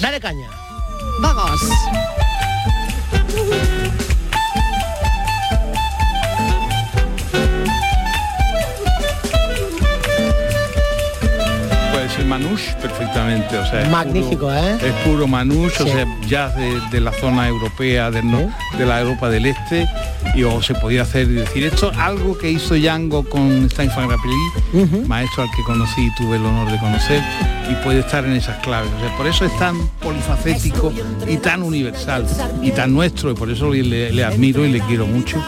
[0.00, 0.46] Dale caña.
[1.20, 1.60] Vamos.
[12.38, 14.76] Manouche perfectamente, o sea, es Magnífico, puro- ¿eh?
[14.82, 15.82] Es puro manouche, Sí.
[15.82, 19.86] o sea, jazz de, de la zona europea, del no- de la Europa del Este,
[20.34, 25.06] y o se podía hacer y decir esto, algo que hizo Django con Steinfeld Grappelli,
[25.06, 27.22] maestro al que conocí y tuve el honor de conocer,
[27.70, 28.90] y puede estar en esas claves.
[28.96, 30.92] O sea, por eso es tan polifacético
[31.28, 32.26] y tan universal
[32.62, 35.42] y tan nuestro, y por eso le, admiro y le quiero mucho.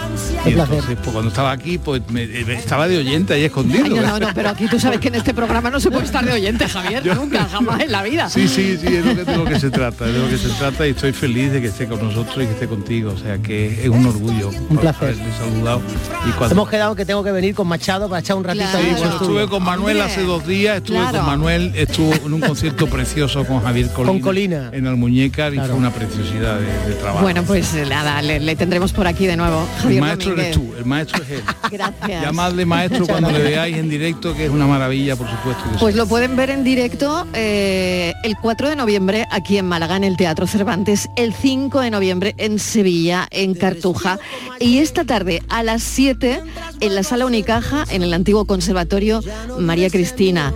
[0.44, 3.84] Y entonces, pues, cuando estaba aquí, pues me- me- estaba de oyente ahí escondido.
[3.84, 6.04] Ay, no, no, no, pero aquí tú sabes que en este programa no se puede
[6.04, 6.79] estar de oyente, Javier,
[7.14, 8.28] nunca, jamás en la vida.
[8.28, 10.38] Sí, sí, sí, es lo que, de lo que se trata, es de lo que
[10.38, 13.18] se trata y estoy feliz de que esté con nosotros y que esté contigo, o
[13.18, 15.16] sea que es un orgullo Un placer.
[15.38, 15.80] saludado
[16.28, 18.78] y cuando Hemos quedado que tengo que venir con Machado para echar un ratito Claro.
[18.88, 21.18] Sí, bueno, estuve con Manuel Hombre, hace dos días, estuve claro.
[21.18, 24.70] con Manuel, estuvo en un concierto precioso con Javier Colina, Con Colina.
[24.72, 25.70] en Almuñécar y Claro.
[25.70, 27.22] fue una preciosidad de, de trabajo.
[27.22, 29.66] Bueno, pues nada, le, le tendremos por aquí de nuevo.
[29.88, 30.56] el maestro Domínguez.
[30.56, 31.42] eres tú, el maestro es él.
[31.70, 32.22] Gracias.
[32.22, 35.62] Llamadle maestro Muchas cuando le veáis en directo, que es una maravilla, por supuesto.
[35.72, 35.78] que.
[35.78, 40.04] Pues lo pueden ver en directo eh, el 4 de noviembre aquí en Málaga, en
[40.04, 44.20] el Teatro Cervantes, el 5 de noviembre en Sevilla, en Cartuja,
[44.60, 46.40] y esta tarde a las 7
[46.78, 49.20] en la Sala Unicaja, en el antiguo Conservatorio
[49.58, 50.54] María Cristina.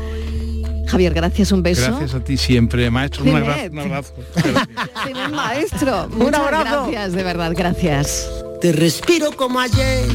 [0.87, 1.83] Javier, gracias, un beso.
[1.83, 3.25] Gracias a ti siempre, maestro.
[3.25, 3.71] Un abrazo.
[3.73, 6.09] Un maestro.
[6.13, 6.87] Muchas abrazo.
[6.93, 8.31] gracias, de verdad, gracias.
[8.61, 10.07] Te respiro como ayer,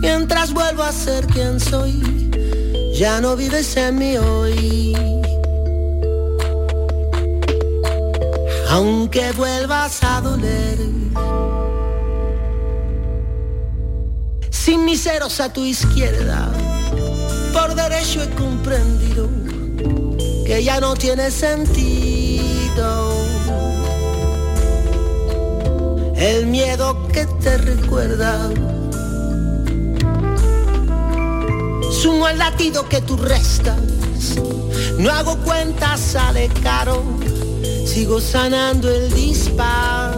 [0.00, 2.29] mientras vuelvo a ser quien soy.
[3.00, 4.94] Ya no vives en mí hoy.
[8.68, 10.76] Aunque vuelvas a doler.
[14.50, 16.50] Sin miseros a tu izquierda,
[17.54, 19.30] por derecho he comprendido
[20.44, 23.14] que ya no tiene sentido.
[26.16, 28.50] El miedo que te recuerda.
[32.00, 33.76] Sumo el latido que tú restas.
[34.96, 37.02] No hago cuentas, sale caro.
[37.86, 40.16] Sigo sanando el disparo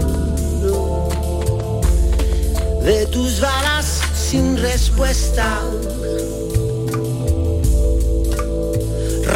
[2.85, 5.59] de tus balas sin respuesta.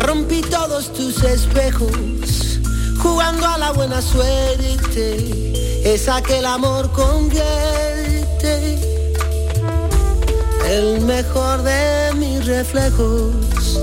[0.02, 2.60] Rompí todos tus espejos,
[3.02, 5.82] jugando a la buena suerte.
[5.84, 7.76] Es aquel amor convierte
[10.68, 13.80] el mejor de mis reflejos.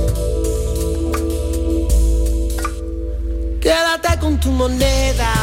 [3.61, 5.33] Quédate con tu moneda,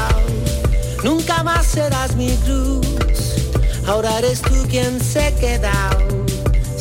[1.03, 2.87] nunca más serás mi cruz.
[3.87, 5.72] Ahora eres tú quien se queda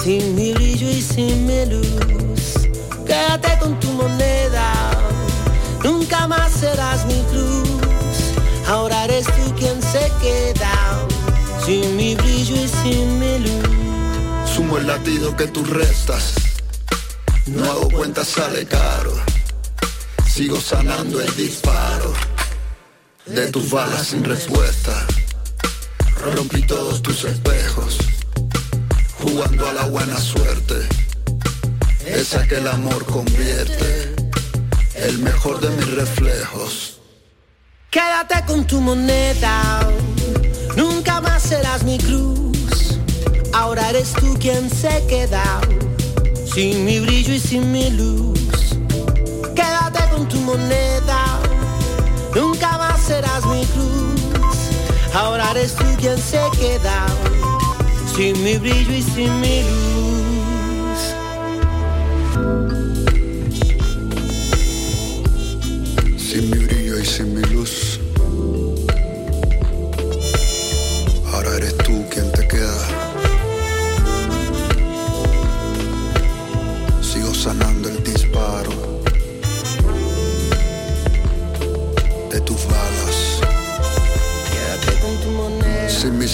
[0.04, 2.54] sin mi brillo y sin mi luz.
[3.06, 4.72] Quédate con tu moneda,
[5.84, 7.70] nunca más serás mi cruz.
[8.68, 10.74] Ahora eres tú quien se queda
[11.66, 13.89] sin mi brillo y sin mi luz.
[14.60, 16.34] Sumo el latido que tú restas.
[17.46, 19.14] No hago cuentas, sale caro.
[20.30, 22.12] Sigo sanando el disparo
[23.26, 25.08] de tus balas sin respuesta.
[26.36, 28.00] Rompí todos tus espejos,
[29.22, 30.76] jugando a la buena suerte.
[32.06, 34.14] Esa que el amor convierte,
[34.96, 37.00] el mejor de mis reflejos.
[37.90, 39.90] Quédate con tu moneda,
[40.76, 42.49] nunca más serás mi cruz.
[43.54, 45.44] Ahora eres tú quien se queda,
[46.54, 48.40] sin mi brillo y sin mi luz.
[49.56, 51.40] Quédate con tu moneda,
[52.36, 54.22] nunca más serás mi cruz.
[55.14, 57.06] Ahora eres tú quien se queda,
[58.16, 61.00] sin mi brillo y sin mi luz.
[66.18, 67.89] Sin mi brillo y sin mi luz.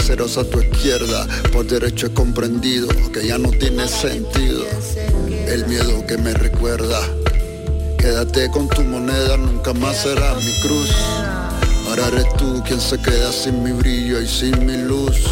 [0.06, 4.64] Ceros a tu izquierda, por derecho he comprendido que ya no tiene sentido
[5.48, 7.00] el miedo que me recuerda.
[7.98, 10.92] Quédate con tu moneda, nunca más será mi cruz.
[11.90, 15.24] Ahora eres tú quien se queda sin mi brillo y sin mi luz.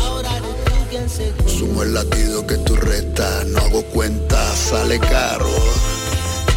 [1.46, 5.52] Sumo el latido que tú restas, no hago cuenta, sale caro.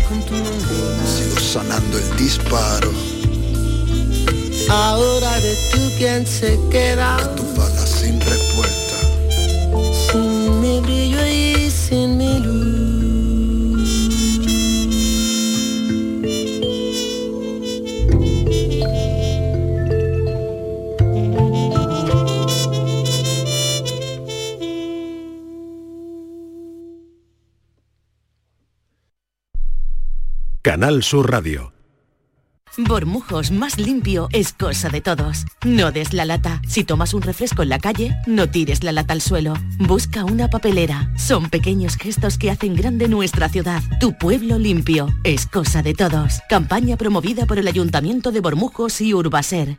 [0.09, 2.91] Sigo sanando el disparo,
[4.69, 8.97] Ahora eres tú quien se queda, tus balas sin respuesta.
[10.11, 12.77] sin mi brillo y sin mi luz.
[30.63, 31.76] Canal Sur Radio.
[32.79, 35.47] Bormujos más limpio es cosa de todos.
[35.65, 36.61] No des la lata.
[36.69, 39.55] Si tomas un refresco en la calle, no tires la lata al suelo.
[39.79, 41.11] Busca una papelera.
[41.17, 43.83] Son pequeños gestos que hacen grande nuestra ciudad.
[43.99, 46.41] Tu pueblo limpio es cosa de todos.
[46.51, 49.79] Campaña promovida por el Ayuntamiento de Bormujos y Urbaser.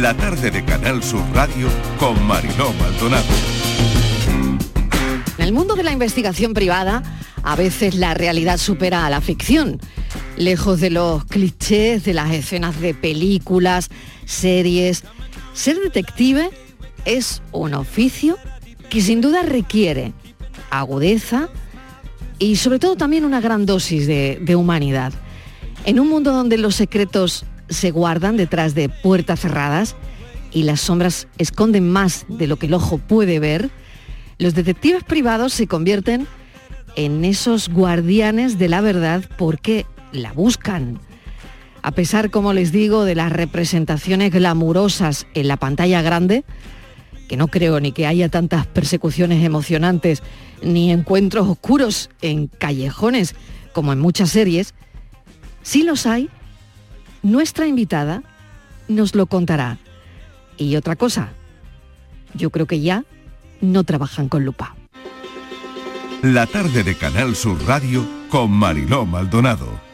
[0.00, 3.26] La tarde de Canal Sur Radio con Mariló Maldonado.
[5.36, 7.02] En el mundo de la investigación privada,
[7.42, 9.78] a veces la realidad supera a la ficción.
[10.38, 13.90] Lejos de los clichés de las escenas de películas,
[14.24, 15.04] series,
[15.52, 16.48] ser detective
[17.04, 18.38] es un oficio
[18.88, 20.14] que sin duda requiere
[20.70, 21.50] agudeza
[22.38, 25.12] y sobre todo también una gran dosis de, de humanidad.
[25.84, 29.96] En un mundo donde los secretos se guardan detrás de puertas cerradas
[30.52, 33.70] y las sombras esconden más de lo que el ojo puede ver,
[34.38, 36.26] los detectives privados se convierten
[36.96, 40.98] en esos guardianes de la verdad porque la buscan.
[41.82, 46.44] A pesar, como les digo, de las representaciones glamurosas en la pantalla grande,
[47.28, 50.22] que no creo ni que haya tantas persecuciones emocionantes
[50.62, 53.34] ni encuentros oscuros en callejones
[53.72, 54.74] como en muchas series,
[55.62, 56.28] sí los hay,
[57.22, 58.22] nuestra invitada
[58.88, 59.78] nos lo contará.
[60.56, 61.32] Y otra cosa,
[62.34, 63.04] yo creo que ya
[63.60, 64.74] no trabajan con lupa.
[66.22, 69.89] La tarde de Canal Sur Radio con Mariló Maldonado.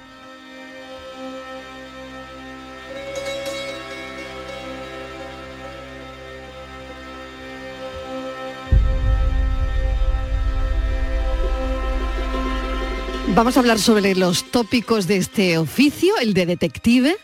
[13.36, 17.16] Vamos a hablar sobre los tópicos de este oficio, el de detective,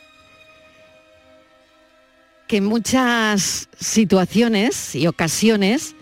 [2.46, 5.96] que en muchas situaciones y ocasiones,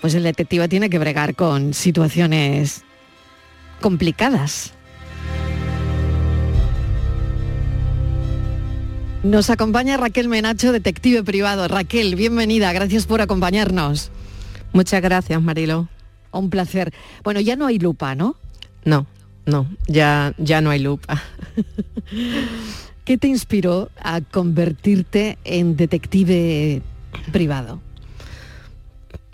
[0.00, 2.82] pues el detective tiene que bregar con situaciones
[3.80, 4.72] complicadas.
[9.22, 11.68] Nos acompaña Raquel Menacho, detective privado.
[11.68, 14.10] Raquel, bienvenida, gracias por acompañarnos.
[14.72, 15.88] Muchas gracias, Marilo.
[16.32, 16.92] Un placer.
[17.22, 18.34] Bueno, ya no hay lupa, ¿no?
[18.84, 19.06] No,
[19.46, 21.22] no, ya, ya no hay lupa.
[23.04, 26.82] ¿Qué te inspiró a convertirte en detective
[27.32, 27.80] privado?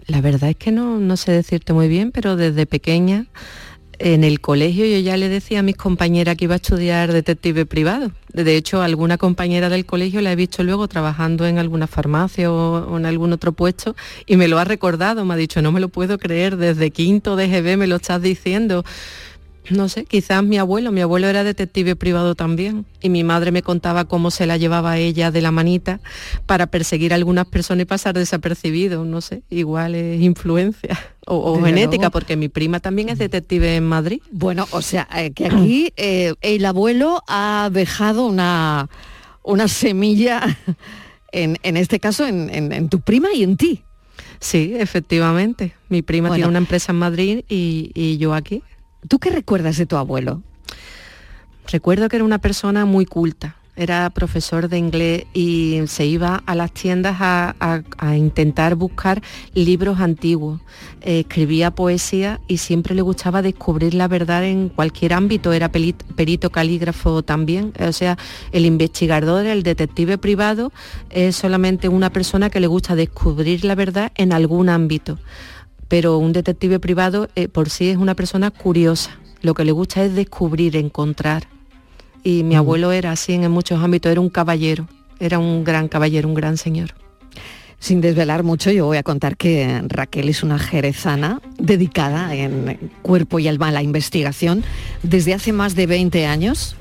[0.06, 3.26] La verdad es que no, no sé decirte muy bien, pero desde pequeña
[3.98, 7.66] en el colegio yo ya le decía a mis compañeras que iba a estudiar detective
[7.66, 8.12] privado.
[8.32, 12.96] De hecho, alguna compañera del colegio la he visto luego trabajando en alguna farmacia o,
[12.96, 15.88] en algún otro puesto y me lo ha recordado, me ha dicho, no me lo
[15.88, 18.84] puedo creer, desde quinto de GB me lo estás diciendo
[19.70, 23.62] no sé, quizás mi abuelo, mi abuelo era detective privado también y mi madre me
[23.62, 26.00] contaba cómo se la llevaba ella de la manita
[26.46, 32.10] para perseguir a algunas personas y pasar desapercibido, no sé, igual es influencia o, genética,
[32.10, 34.20] porque mi prima también es detective en Madrid.
[34.30, 38.88] Bueno, o sea, eh, que aquí eh, el abuelo ha dejado una,
[39.42, 40.56] una semilla,
[41.32, 43.82] en, este caso, en, tu prima y en ti.
[44.40, 45.74] Sí, efectivamente.
[45.88, 48.62] Mi prima tiene una empresa en Madrid y yo aquí.
[49.06, 50.42] ¿Tú qué recuerdas de tu abuelo?
[51.70, 56.56] Recuerdo que era una persona muy culta, era profesor de inglés y se iba a
[56.56, 57.54] las tiendas a,
[58.16, 59.22] intentar buscar
[59.54, 60.60] libros antiguos.
[61.00, 65.52] escribía poesía y siempre le gustaba descubrir la verdad en cualquier ámbito.
[65.52, 67.72] Era perito calígrafo también.
[67.78, 68.18] O sea,
[68.50, 70.72] el investigador, el detective privado,
[71.10, 75.18] es solamente una persona que le gusta descubrir la verdad en algún ámbito
[75.88, 79.18] pero un detective privado eh, por sí es una persona curiosa.
[79.40, 81.48] Lo que le gusta es descubrir, encontrar.
[82.22, 84.86] Y mi abuelo era así en muchos ámbitos, era un caballero,
[85.18, 86.90] era un gran caballero, un gran señor.
[87.80, 93.38] Sin desvelar mucho, yo voy a contar que Raquel es una jerezana dedicada en cuerpo
[93.38, 94.64] y alma a la investigación
[95.04, 96.74] desde hace más de 20 años.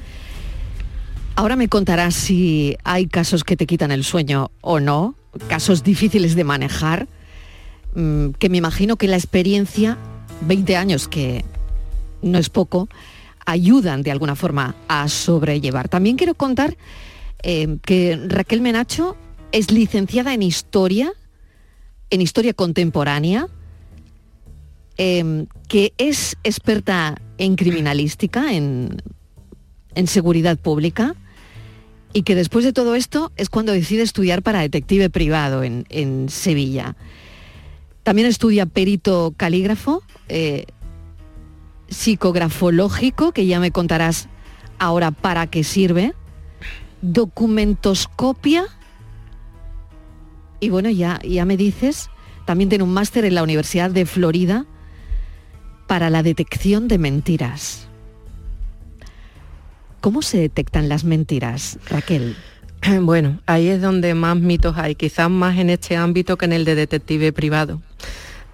[1.36, 5.13] Ahora me contarás si hay casos que te quitan el sueño o no,
[5.48, 7.16] casos difíciles de manejar, Mm,
[8.38, 9.97] que me imagino que la experiencia,
[10.41, 11.43] 20 años que
[12.21, 12.89] no es poco,
[13.45, 15.89] ayudan de alguna forma a sobrellevar.
[15.89, 16.77] También quiero contar
[17.41, 19.17] eh, que Raquel Menacho
[19.51, 21.12] es licenciada en historia,
[22.12, 23.47] en historia contemporánea,
[24.97, 29.01] em, que es experta en criminalística, en,
[30.05, 31.15] seguridad pública,
[32.13, 36.95] y que después de todo esto es cuando decide estudiar para detective privado en Sevilla.
[38.08, 40.67] También estudia perito calígrafo, eh,
[41.89, 44.30] psicografológico, que ya me contarás
[44.80, 46.13] ahora para qué sirve,
[47.02, 48.63] documentoscopia,
[50.62, 52.10] y bueno, ya, ya me dices,
[52.46, 54.65] también tiene un máster en la Universidad de Florida
[55.86, 57.89] para la detección de mentiras.
[60.00, 62.38] ¿Cómo se detectan las mentiras, Raquel?
[63.02, 66.66] Bueno, ahí es donde más mitos hay, quizás más en este ámbito que en el
[66.66, 67.82] de detective privado.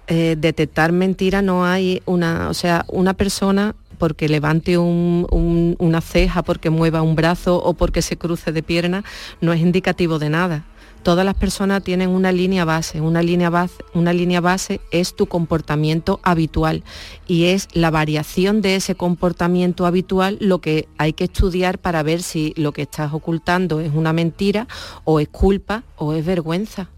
[0.06, 6.68] Eh, detectar mentira no hay una, o sea, una persona porque levante una ceja, porque
[6.68, 9.04] mueva un brazo o porque se cruce de pierna,
[9.40, 10.64] no es indicativo de nada.
[11.04, 15.26] Todas las personas tienen una línea base, una línea base, una línea base es tu
[15.26, 16.82] comportamiento habitual
[17.26, 22.22] y es la variación de ese comportamiento habitual lo que hay que estudiar para ver
[22.22, 24.66] si lo que estás ocultando es una mentira
[25.04, 26.88] o es culpa o es vergüenza.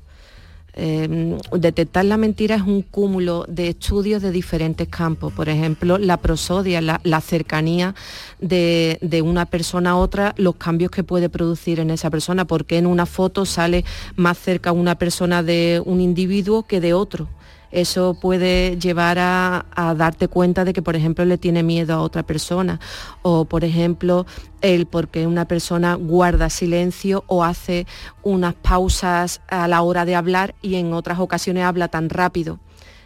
[0.78, 5.32] Em, detectar la mentira es un cúmulo de estudios de diferentes campos.
[5.32, 7.94] Por ejemplo, la prosodia, la, cercanía
[8.40, 12.76] de, de, una persona a otra, los cambios que puede producir en esa persona, porque
[12.76, 13.86] en una foto sale
[14.16, 17.26] más cerca una persona de un individuo que de otro
[17.70, 19.64] eso puede llevar a,
[19.96, 22.80] darte cuenta de que, por ejemplo, le tiene miedo a otra persona
[23.22, 24.26] o, por ejemplo,
[24.60, 27.86] el porque una persona guarda silencio o hace
[28.22, 32.58] unas pausas a la hora de hablar y en otras ocasiones habla tan rápido.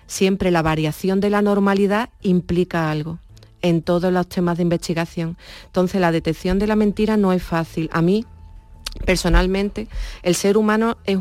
[0.07, 3.19] Siempre la variación de la normalidad implica algo
[3.63, 5.37] en todos los temas de investigación.
[5.67, 7.91] Entonces, la detección de la mentira no es fácil.
[7.93, 8.25] A mí,
[9.05, 9.89] personalmente,
[10.23, 11.19] el ser humano es,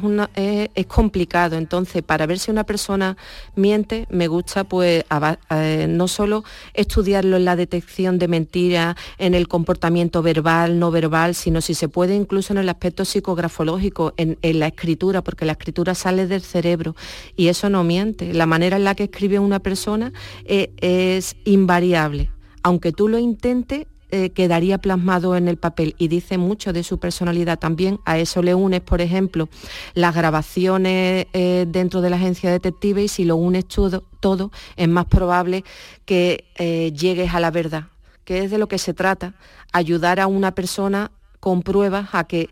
[0.76, 3.18] es, complicado, entonces para ver si una persona
[3.56, 5.06] miente, me gusta pues
[5.52, 11.36] eh, no solo estudiarlo en la detección de mentiras, en el comportamiento verbal, no verbal,
[11.36, 15.96] sino si se puede incluso en el aspecto psicografológico, en, la escritura, porque la escritura
[15.96, 16.96] sale del cerebro
[17.36, 18.34] y eso no miente.
[18.34, 20.12] La manera en la que escribe una persona
[20.46, 22.32] eh, es invariable.
[22.64, 27.00] Aunque tú lo intentes, eh, quedaría plasmado en el papel y dice mucho de su
[27.00, 28.00] personalidad también.
[28.06, 29.50] A eso le unes, por ejemplo,
[29.94, 35.06] las grabaciones eh, dentro de la agencia detective y si lo unes todo, es más
[35.06, 35.64] probable
[36.06, 37.90] que eh, llegues a la verdad,
[38.26, 39.36] que es de lo que se trata,
[39.74, 42.50] ayudar a una persona con pruebas a que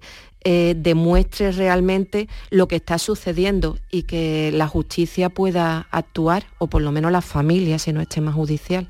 [0.77, 6.93] demuestre realmente lo que está sucediendo y que la justicia pueda actuar, o por lo
[6.93, 8.87] menos la familia, si no es tema judicial.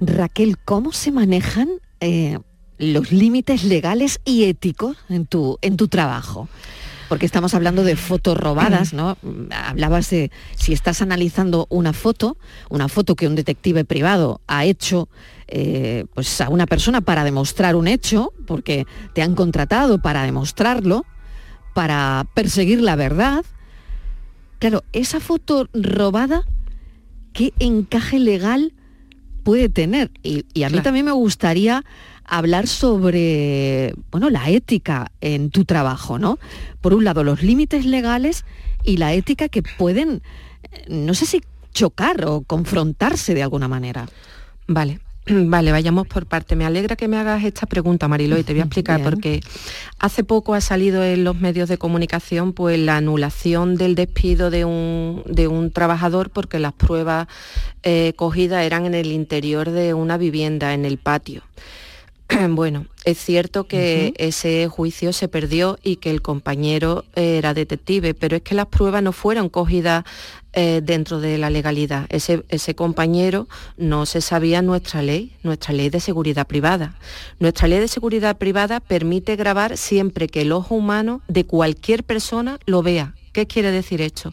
[0.00, 1.68] Raquel, ¿cómo se manejan
[2.00, 2.38] eh,
[2.78, 6.48] los límites legales y éticos en tu, en tu trabajo?
[7.08, 9.18] Porque estamos hablando de fotos robadas, ¿no?
[9.50, 12.36] Hablabas de si estás analizando una foto,
[12.68, 15.08] una foto que un detective privado ha hecho
[15.48, 21.04] eh, pues a una persona para demostrar un hecho, porque te han contratado para demostrarlo,
[21.74, 23.44] para perseguir la verdad.
[24.60, 26.44] Claro, esa foto robada,
[27.32, 28.72] ¿qué encaje legal
[29.40, 30.10] puede tener?
[30.22, 30.84] Y, y a mí Claro.
[30.84, 31.84] también me gustaría
[32.24, 36.38] hablar sobre bueno, la ética en tu trabajo, ¿no?
[36.80, 38.44] Por un lado, los límites legales
[38.84, 40.22] y la ética que pueden,
[40.70, 44.08] eh, no sé si chocar o confrontarse de alguna manera.
[44.68, 45.00] Vale.
[45.46, 46.56] Vale, vayamos por parte.
[46.56, 49.10] Me alegra que me hagas esta pregunta, Marilo, y te voy a explicar Bien.
[49.10, 49.40] porque
[49.98, 54.64] hace poco ha salido en los medios de comunicación pues la anulación del despido de
[54.64, 57.28] un, de un trabajador porque las pruebas
[57.82, 61.42] eh, cogidas eran en el interior de una vivienda, en el patio.
[62.50, 68.36] Bueno, es cierto que ese juicio se perdió y que el compañero era detective, pero
[68.36, 70.04] es que las pruebas no fueron cogidas
[70.52, 72.06] eh, dentro de la legalidad.
[72.08, 76.98] Ese, compañero no se sabía nuestra ley, nuestra ley de seguridad privada.
[77.38, 82.58] Nuestra ley de seguridad privada permite grabar siempre que el ojo humano de cualquier persona
[82.66, 83.14] lo vea.
[83.32, 84.32] ¿Qué quiere decir esto?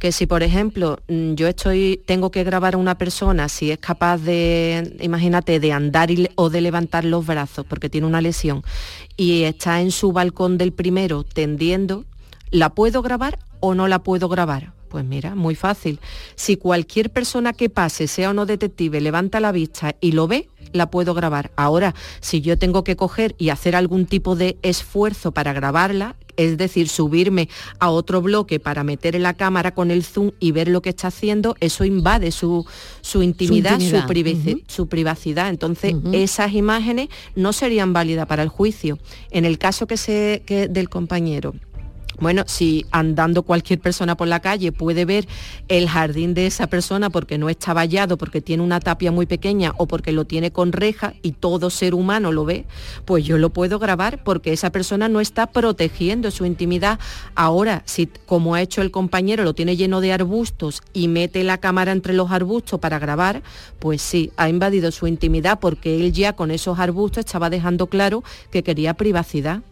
[0.00, 3.78] que si por ejemplo mm, yo estoy tengo que grabar a una persona si es
[3.78, 8.64] capaz de imagínate de andar o de levantar los brazos porque tiene una lesión
[9.16, 12.04] y está en su balcón del primero tendiendo
[12.50, 16.00] la puedo grabar o no la puedo grabar pues mira, muy fácil.
[16.34, 20.50] Si cualquier persona que pase, sea o no detective, levanta la vista y lo ve,
[20.74, 21.50] la puedo grabar.
[21.56, 26.58] Ahora, si yo tengo que coger y hacer algún tipo de esfuerzo para grabarla, es
[26.58, 30.68] decir, subirme a otro bloque para meter en la cámara con el zoom y ver
[30.68, 32.66] lo que está haciendo, eso invade su,
[33.00, 33.80] su intimidad,
[34.66, 35.48] su privacidad.
[35.48, 38.98] Entonces, esas imágenes no serían válidas para el juicio.
[39.30, 41.54] En el caso que se, que del compañero,
[42.18, 45.26] bueno, si andando cualquier persona por la calle puede ver
[45.68, 49.72] el jardín de esa persona porque no está vallado, porque tiene una tapia muy pequeña
[49.76, 52.66] o porque lo tiene con reja y todo ser humano lo ve,
[53.04, 56.98] pues yo lo puedo grabar porque esa persona no está protegiendo su intimidad.
[57.34, 61.58] Ahora, si como ha hecho el compañero lo tiene lleno de arbustos y mete la
[61.58, 63.42] cámara entre los arbustos para grabar,
[63.78, 68.22] pues sí, ha invadido su intimidad porque él ya con esos arbustos estaba dejando claro
[68.50, 69.62] que quería privacidad.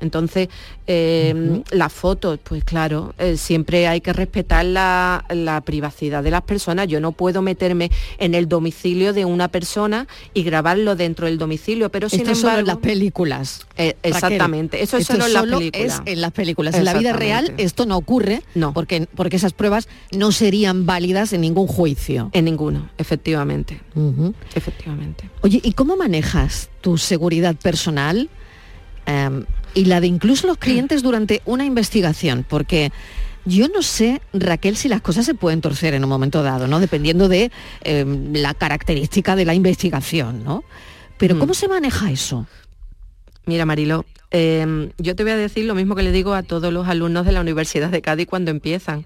[0.00, 0.48] Entonces,
[0.86, 6.42] eh, las fotos, pues claro, eh, siempre hay que respetar la, la privacidad de las
[6.42, 6.88] personas.
[6.88, 11.90] Yo no puedo meterme en el domicilio de una persona y grabarlo dentro del domicilio,
[11.90, 12.80] pero sin Esto es solo en las embargo...
[12.80, 13.66] películas.
[13.76, 14.10] Eh, Raquel.
[14.14, 16.02] exactamente, eso es Esto solo en las películas.
[16.04, 16.74] es en las películas.
[16.74, 18.42] En la vida real esto no ocurre
[18.74, 22.30] porque, porque esas pruebas no serían válidas en ningún juicio.
[22.32, 23.80] En ninguno, efectivamente.
[24.54, 25.28] Efectivamente.
[25.42, 28.28] Oye, ¿y cómo manejas tu seguridad personal
[29.06, 29.44] em,
[29.74, 32.44] y la de incluso los clientes durante una investigación?
[32.48, 32.92] Porque
[33.44, 36.80] yo no sé, Raquel, si las cosas se pueden torcer en un momento dado, ¿no?
[36.80, 37.50] Dependiendo de
[37.82, 40.64] em, la característica de la investigación, ¿no?
[41.18, 42.46] Pero ¿cómo se maneja eso?
[43.44, 46.72] Mira, Marilo, eh, yo te voy a decir lo mismo que le digo a todos
[46.72, 49.04] los alumnos de la Universidad de Cádiz cuando empiezan.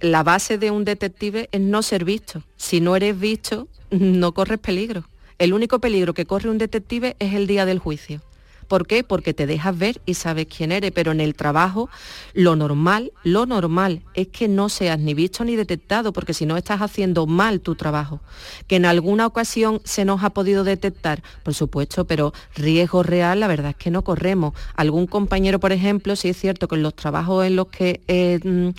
[0.00, 2.42] La base de un detective es no ser visto.
[2.56, 5.04] Si no eres visto, no corres peligro.
[5.38, 8.22] El único peligro que corre un detective es el día del juicio.
[8.64, 9.04] ¿Por qué?
[9.04, 11.88] Porque te dejas ver y sabes quién eres, pero en el trabajo
[12.32, 16.56] lo normal, lo normal es que no seas ni visto ni detectado, porque si no
[16.56, 18.20] estás haciendo mal tu trabajo.
[18.66, 23.48] Que en alguna ocasión se nos ha podido detectar, por supuesto, pero riesgo real la
[23.48, 24.54] verdad es que no corremos.
[24.74, 28.40] Algún compañero, por ejemplo, sí es cierto que en los trabajos en los que, eh,
[28.42, 28.70] mm,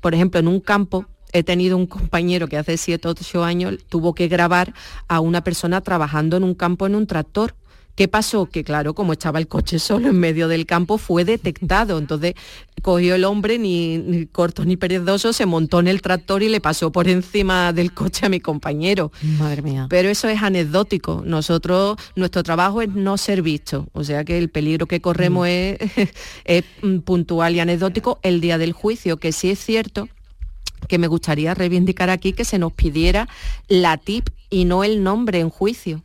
[0.00, 3.76] por ejemplo, en un campo, He tenido un compañero que hace 7 o 8 años
[3.88, 4.72] tuvo que grabar
[5.08, 7.54] a una persona trabajando en un campo en un tractor.
[7.98, 8.46] ¿Qué pasó?
[8.46, 11.98] Que claro, como estaba el coche solo en medio del campo, fue detectado.
[11.98, 12.34] Entonces
[12.80, 16.60] cogió el hombre, ni, ni corto ni perezoso, se montó en el tractor y le
[16.60, 19.10] pasó por encima del coche a mi compañero.
[19.40, 19.88] Madre mía.
[19.90, 21.24] Pero eso es anecdótico.
[21.26, 23.88] Nosotros, nuestro trabajo es no ser visto.
[23.94, 25.78] O sea que el peligro que corremos es,
[26.44, 30.08] es mm, puntual y anecdótico el día del juicio, que sí es cierto
[30.86, 33.28] que me gustaría reivindicar aquí que se nos pidiera
[33.66, 36.04] la tip y no el nombre en juicio.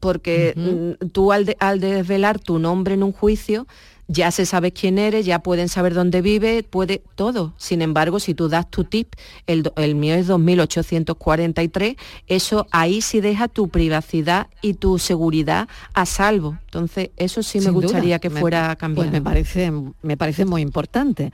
[0.00, 3.66] Porque tú al, de- al desvelar tu nombre en un juicio,
[4.10, 7.52] ya se sabe quién eres, ya pueden saber dónde vive, puede todo.
[7.58, 9.12] Sin embargo, si tú das tu tip,
[9.46, 11.96] el, el mío es 2843,
[12.26, 16.58] eso ahí sí deja tu privacidad y tu seguridad a salvo.
[16.64, 17.82] Entonces, eso sí me Sin duda.
[17.84, 19.10] gustaría que Me- fuera cambiado.
[19.10, 19.70] Pues me parece,
[20.02, 21.32] me parece muy importante.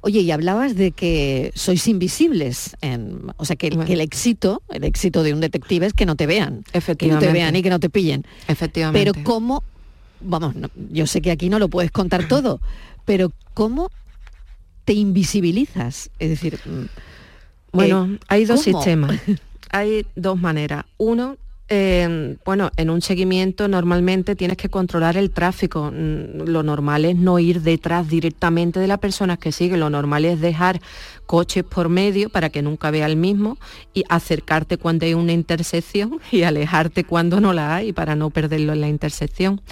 [0.00, 4.62] Oye, y hablabas de que sois invisibles, en- o sea, que, el- que el éxito,
[4.70, 7.32] el éxito de un detective es que no te vean, que no te Efectivamente.
[7.32, 8.24] vean y que no te pillen.
[8.48, 9.12] Efectivamente.
[9.12, 9.62] Pero cómo,
[10.20, 12.60] vamos, no- yo sé que aquí no lo puedes contar todo,
[13.04, 13.90] pero cómo
[14.84, 18.78] te invisibilizas, es decir, mm, Bueno, eh, hay dos ¿cómo?
[18.78, 19.10] sistemas.
[19.70, 20.84] Hay dos maneras.
[20.98, 21.36] Uno,
[21.68, 25.90] eh, bueno, en un seguimiento normalmente tienes que controlar el tráfico.
[25.90, 29.80] Mm, Lo normal es no ir detrás directamente de las personas que siguen.
[29.80, 30.80] Lo normal es dejar
[31.26, 33.56] coches por medio para que nunca vea el mismo
[33.94, 38.74] y acercarte cuando hay una intersección y alejarte cuando no la hay para no perderlo
[38.74, 39.62] en la intersección.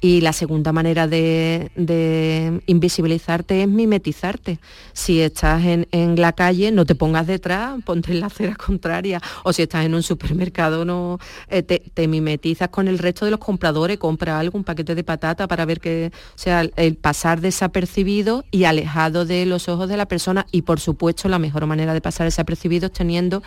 [0.00, 4.58] Y la segunda manera de, de invisibilizarte es mimetizarte.
[4.92, 9.20] Si estás en, en la calle, no te pongas detrás, ponte en la acera contraria.
[9.44, 11.18] O si estás en un supermercado, no
[11.48, 15.48] eh, te, mimetizas con el resto de los compradores, compra algo, un paquete de patata
[15.48, 20.06] para ver que, sea, el- el pasar desapercibido y alejado de los ojos de la
[20.06, 20.46] persona.
[20.52, 23.42] Y por supuesto, la mejor manera de pasar desapercibido es teniendo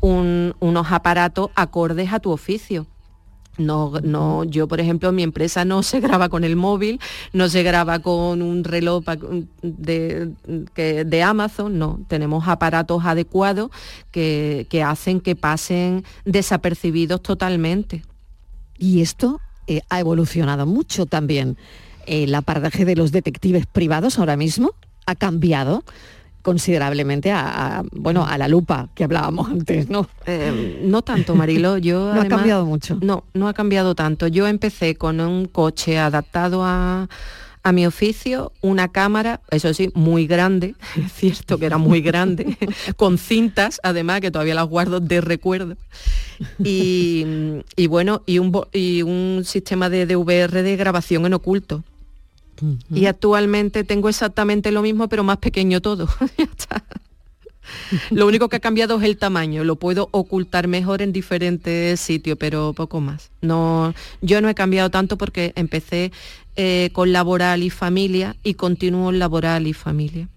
[0.00, 2.86] un- unos aparatos acordes a tu oficio.
[3.58, 7.00] No, no, yo por ejemplo mi empresa no se graba con el móvil,
[7.34, 9.04] no se graba con un reloj
[9.62, 10.32] de,
[11.04, 13.70] de Amazon, no, tenemos aparatos adecuados
[14.10, 18.02] que, que hacen que pasen desapercibidos totalmente.
[18.78, 21.56] Y esto eh, ha evolucionado mucho también.
[22.06, 24.74] El aparataje de los detectives privados ahora mismo
[25.06, 25.84] ha cambiado
[26.42, 30.08] considerablemente a, a, bueno a la lupa que hablábamos antes, ¿no?
[30.26, 31.78] Eh, no tanto, Marilo.
[31.78, 32.98] Yo No ha además- cambiado mucho.
[33.00, 34.26] No, no ha cambiado tanto.
[34.26, 37.08] Yo empecé con un coche adaptado a,
[37.64, 42.56] a mi oficio, una cámara, eso sí, muy grande, es cierto que era muy grande,
[42.96, 45.76] con cintas, además, que todavía las guardo de recuerdo.
[46.58, 47.24] Y,
[47.76, 51.84] y bueno, y un, y un sistema de DVR de grabación en oculto.
[52.90, 56.08] Y actualmente tengo exactamente lo mismo, pero más pequeño todo.
[58.10, 59.64] Lo único que ha cambiado es el tamaño.
[59.64, 63.30] Lo puedo ocultar mejor en diferentes sitios, pero poco más.
[63.40, 66.12] No, yo no he cambiado tanto porque empecé
[66.56, 70.28] eh, con laboral y familia y continúo en laboral y familia.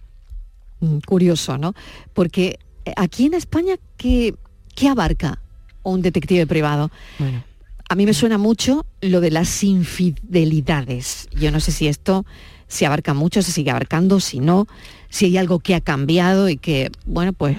[0.80, 1.74] Mm, Curioso, ¿no?
[2.14, 4.36] Porque eh, aquí en España, ¿qué,
[4.76, 5.42] qué abarca
[5.84, 6.92] un detective privado?
[7.88, 11.28] A mí me suena mucho lo de las infidelidades.
[11.40, 12.26] Yo no sé si esto
[12.68, 14.68] se abarca mucho, se sigue abarcando, si no,
[15.10, 17.58] si hay algo que ha cambiado y que, bueno, pues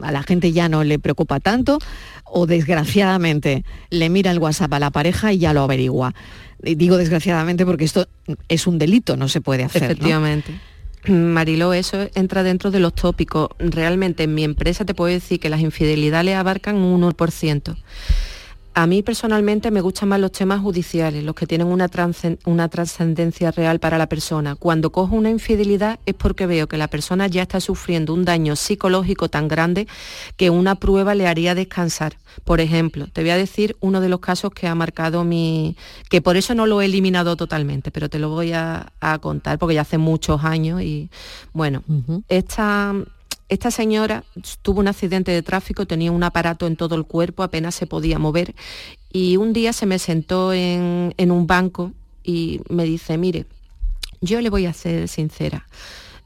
[0.00, 1.78] a la gente ya no le preocupa tanto
[2.24, 6.14] o desgraciadamente le mira el WhatsApp a la pareja y ya lo averigua.
[6.60, 8.08] Digo desgraciadamente porque esto
[8.48, 9.82] es un delito, no se puede hacer.
[9.82, 9.88] ¿no?
[9.88, 10.54] Efectivamente.
[11.06, 13.50] Mariló, eso entra dentro de los tópicos.
[13.58, 17.76] Realmente en mi empresa te puedo decir que las infidelidades abarcan un 1%.
[18.76, 21.88] A mí personalmente me gustan más los temas judiciales, los que tienen una,
[22.68, 24.56] trascendencia real para la persona.
[24.56, 28.56] Cuando cojo una infidelidad es porque veo que la persona ya está sufriendo un daño
[28.56, 29.86] psicológico tan grande
[30.36, 32.16] que una prueba le haría descansar.
[32.42, 35.76] Por ejemplo, te voy a decir uno de los casos que ha marcado mi...
[36.10, 39.56] que por eso no lo he eliminado totalmente, pero te lo voy a, a contar
[39.56, 41.10] porque ya hace muchos años y
[41.52, 41.84] bueno,
[42.28, 42.92] esta,
[43.48, 44.24] esta señora
[44.62, 48.18] tuvo un accidente de tráfico, tenía un aparato en todo el cuerpo, apenas se podía
[48.18, 48.54] mover
[49.12, 51.92] y un día se me sentó en, un banco
[52.24, 53.46] y me dice, mire,
[54.20, 55.66] yo le voy a ser sincera.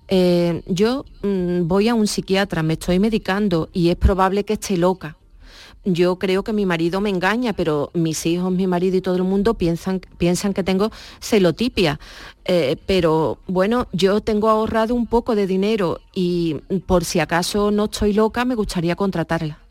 [0.09, 4.79] eh, yo mm, voy a un psiquiatra, me estoy medicando y es probable que esté
[4.79, 5.18] loca.
[5.95, 9.25] Yo creo que mi marido me engaña, pero mis hijos, mi marido y todo el
[9.25, 11.99] mundo piensan, piensan que tengo celotipia.
[12.45, 17.87] Eh, pero bueno, yo tengo ahorrado un poco de dinero y por si acaso no
[17.87, 19.68] estoy loca, me gustaría contratarla.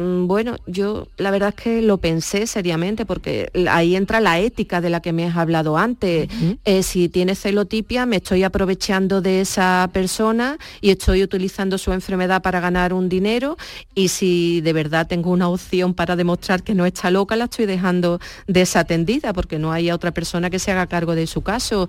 [0.00, 4.80] Mm, Bueno, yo la verdad es que lo pensé seriamente porque ahí entra la ética
[4.80, 6.28] de la que me has hablado antes.
[6.64, 12.40] Eh, si tiene celotipia, me estoy aprovechando de esa persona y estoy utilizando su enfermedad
[12.40, 13.58] para ganar un dinero
[13.94, 17.66] y si de verdad tengo una opción para demostrar que no está loca, la estoy
[17.66, 21.88] dejando desatendida porque no hay otra persona que se haga cargo de su caso.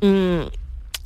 [0.00, 0.42] Mm,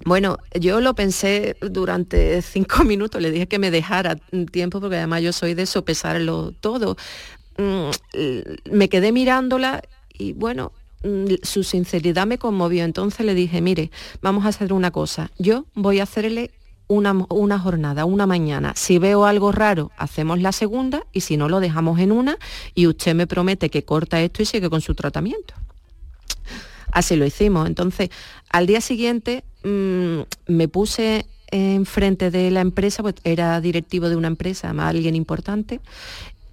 [0.05, 4.17] bueno, yo lo pensé durante cinco minutos, le dije que me dejara
[4.51, 6.97] tiempo porque además yo soy de sopesarlo todo.
[7.59, 7.91] Mm,
[8.71, 9.83] Me quedé mirándola
[10.13, 10.73] y bueno,
[11.05, 12.85] mm, su sinceridad me conmovió.
[12.85, 13.91] Entonces le dije, mire,
[14.21, 15.31] vamos a hacer una cosa.
[15.39, 16.51] Yo voy a hacerle
[16.89, 18.73] una, una jornada, una mañana.
[18.77, 22.39] Si veo algo raro, hacemos la segunda y si no, lo dejamos en una
[22.75, 25.55] y usted me promete que corta esto y sigue con su tratamiento.
[26.91, 27.67] Así lo hicimos.
[27.67, 28.11] Entonces,
[28.51, 34.29] al día siguiente mm, me puse enfrente de la empresa, pues era directivo de una
[34.29, 35.81] empresa, además alguien importante,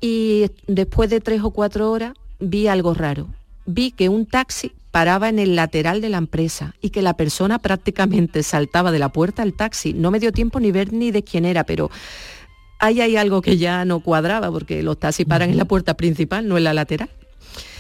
[0.02, 3.28] y después de tres o cuatro horas vi algo raro.
[3.66, 7.60] Vi que un taxi paraba en el lateral de la empresa y que la persona
[7.60, 9.94] prácticamente saltaba de la puerta al taxi.
[9.94, 11.92] No me dio tiempo ni ver ni de quién era, pero
[12.80, 16.48] ahí hay algo que ya no cuadraba porque los taxis paran en la puerta principal,
[16.48, 17.10] no en la lateral.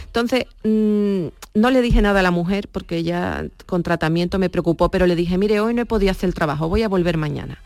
[0.10, 4.89] Entonces, mm, no le dije nada a la mujer porque ya con tratamiento me preocupó,
[4.89, 7.60] pero le dije, mire, hoy no he podido hacer el trabajo, voy a volver mañana.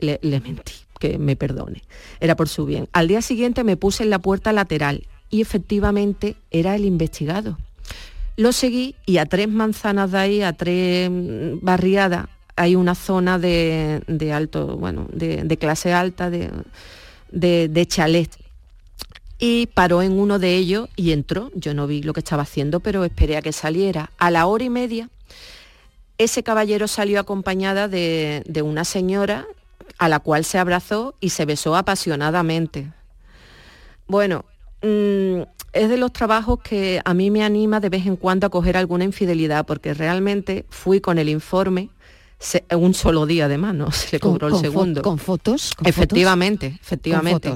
[0.00, 1.82] Le, mentí, que me perdone.
[2.20, 2.88] Era por su bien.
[2.92, 7.58] Al día siguiente me puse en la puerta lateral y efectivamente era el investigado.
[8.36, 12.26] Lo seguí y a tres manzanas de ahí, a tres mm, barriadas,
[12.56, 16.50] hay una zona de, alto, bueno, de, clase alta, de,
[17.30, 18.30] de, chalet.
[19.38, 21.50] Y paró en uno de ellos y entró.
[21.54, 24.10] Yo no vi lo que estaba haciendo, pero esperé a que saliera.
[24.18, 25.10] A la hora y media,
[26.18, 29.46] ese caballero salió acompañada de, una señora
[29.98, 32.92] a la cual se abrazó y se besó apasionadamente.
[34.08, 34.44] Bueno,
[34.82, 38.50] mm, es de los trabajos que a mí me anima de vez en cuando a
[38.50, 41.90] coger alguna infidelidad, porque realmente fui con el informe
[42.76, 43.90] un solo día además, ¿no?
[43.92, 45.02] Se le cobró el segundo.
[45.02, 45.72] ¿Con fotos?
[45.84, 47.52] efectivamente, efectivamente.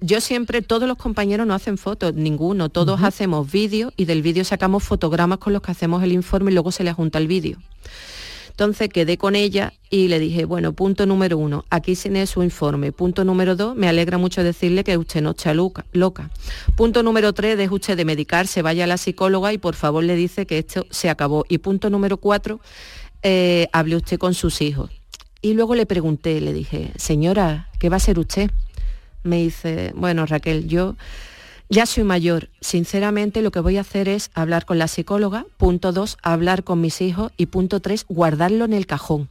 [0.00, 4.44] yo siempre, todos los compañeros no hacen fotos, ninguno, todos hacemos vídeo y del vídeo
[4.44, 7.58] sacamos fotogramas con los que hacemos el informe y luego se le junta el vídeo.
[8.60, 12.92] Entonces quedé con ella y le dije, bueno, punto número uno, aquí tiene su informe.
[12.92, 15.86] Punto número dos, me alegra mucho decirle que usted no está loca.
[15.92, 16.28] loca.
[16.76, 20.14] Punto número tres, deje usted de medicarse, vaya a la psicóloga y por favor le
[20.14, 21.46] dice que esto se acabó.
[21.48, 22.60] Y punto número cuatro,
[23.22, 24.90] eh, hable usted con sus hijos.
[25.42, 28.50] Y luego le pregunté, le dije, señora, ¿qué va a ser usted?
[29.22, 30.96] Me dice, bueno, Raquel, yo
[31.68, 32.50] ya soy mayor.
[32.60, 35.46] Sinceramente lo que voy a hacer es hablar con la psicóloga.
[35.56, 37.32] Punto dos, hablar con mis hijos.
[37.36, 39.28] Y punto tres, guardarlo en el cajón.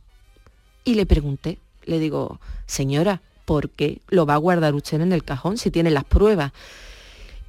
[0.84, 5.24] Y le pregunté, le digo, señora, ¿por qué lo va a guardar usted en el
[5.24, 6.54] cajón si tiene las pruebas?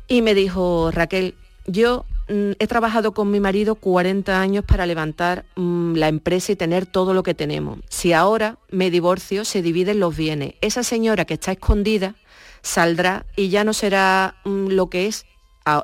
[0.09, 1.35] Y me dijo, Raquel,
[1.67, 6.87] yo he trabajado con mi marido 40 años para levantar mm, la empresa y tener
[6.87, 7.81] todo lo que tenemos.
[7.89, 10.55] Si ahora me divorcio, se dividen los bienes.
[10.61, 12.15] Esa señora que está escondida
[12.63, 15.27] saldrá y ya no será mm, lo que es,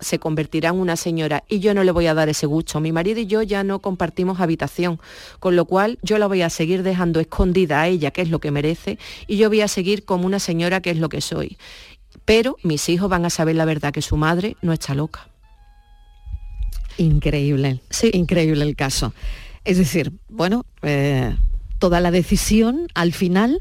[0.01, 2.81] se convertirá en una señora y yo no le voy a dar ese gusto.
[2.81, 5.01] Mi marido y yo ya no compartimos habitación,
[5.39, 8.41] con lo cual yo la voy a seguir dejando escondida a ella, que es lo
[8.41, 11.57] que merece, y yo voy a seguir como una señora, que es lo que soy.
[12.25, 15.29] Pero mis hijos van a saber la verdad, que su madre no está loca.
[16.99, 18.11] Increíble, sí.
[18.13, 19.13] increíble el caso.
[19.65, 21.37] Es decir, bueno, eh,
[21.79, 23.61] toda la decisión al final,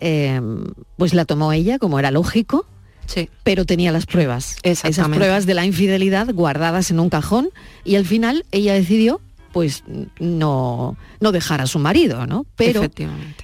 [0.00, 0.40] eh,
[0.96, 2.66] pues la tomó ella, como era lógico,
[3.06, 3.28] sí.
[3.42, 4.56] pero tenía las pruebas.
[4.62, 7.50] Esas pruebas de la infidelidad guardadas en un cajón
[7.84, 9.20] y al final ella decidió
[9.52, 9.84] pues
[10.18, 12.46] no, no dejar a su marido, ¿no?
[12.56, 12.82] Pero,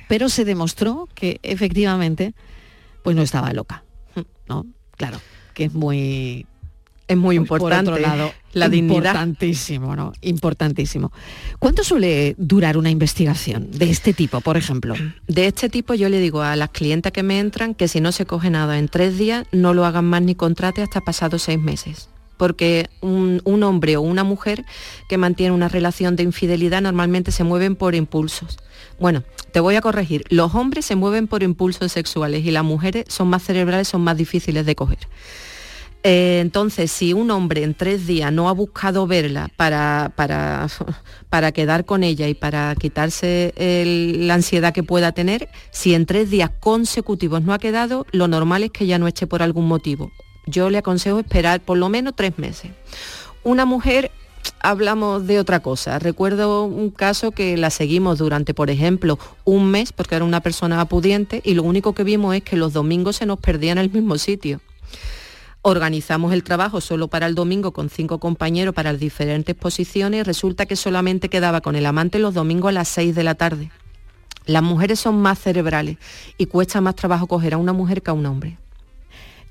[0.09, 2.35] pero se demostró que efectivamente
[3.03, 3.85] pues no estaba loca,
[4.49, 4.67] ¿no?
[4.97, 5.21] Claro,
[5.55, 6.47] que es muy
[7.07, 7.91] es muy importante.
[7.91, 9.13] Por otro lado, la dignidad.
[9.13, 10.13] Importantísimo, ¿no?
[10.23, 11.13] Importantísimo.
[11.59, 14.95] ¿Cuánto suele durar una investigación de este tipo, por ejemplo?
[15.27, 18.13] De este tipo yo le digo a las clientas que me entran que si no
[18.13, 21.59] se coge nada en tres días, no lo hagan más ni contrate hasta pasados seis
[21.59, 24.65] meses porque un, un, hombre o una mujer
[25.09, 28.59] que mantiene una relación de infidelidad normalmente se mueven por impulsos.
[28.99, 33.05] Bueno, te voy a corregir, los hombres se mueven por impulsos sexuales y las mujeres
[33.09, 34.99] son más cerebrales, son más difíciles de coger.
[36.05, 40.69] Eh, entonces, si un hombre en tres días no ha buscado verla para, para,
[41.29, 46.31] para quedar con ella y para quitarse la ansiedad que pueda tener, si en tres
[46.31, 50.11] días consecutivos no ha quedado, lo normal es que ya no eche por algún motivo.
[50.47, 52.71] Yo le aconsejo esperar por lo menos tres meses.
[53.43, 54.11] Una mujer
[54.61, 55.99] hablamos de otra cosa.
[55.99, 60.85] Recuerdo un caso que la seguimos durante, por ejemplo, un mes, porque era una persona
[60.87, 63.91] pudiente, y lo único que vimos es que los domingos se nos perdían en el
[63.91, 64.61] mismo sitio.
[65.63, 70.67] Organizamos el trabajo solo para el domingo con cinco compañeros para las diferentes posiciones resulta
[70.67, 73.71] que solamente quedaba con el amante los domingos a las 6 de la tarde.
[74.47, 75.99] Las mujeres son más cerebrales
[76.39, 78.57] y cuesta más trabajo coger a una mujer que a un hombre.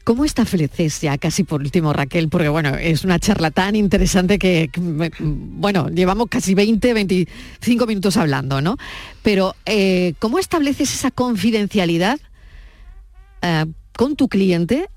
[0.08, 2.30] ¿Cómo estableces ya casi por último, Raquel?
[2.30, 4.72] Porque bueno, es una charla tan interesante que,
[5.20, 8.78] bueno, llevamos casi 20, 25 minutos hablando, ¿no?
[9.22, 12.20] Pero, eh, ¿cómo estableces esa confidencialidad
[13.42, 13.66] eh,
[13.98, 14.88] con tu cliente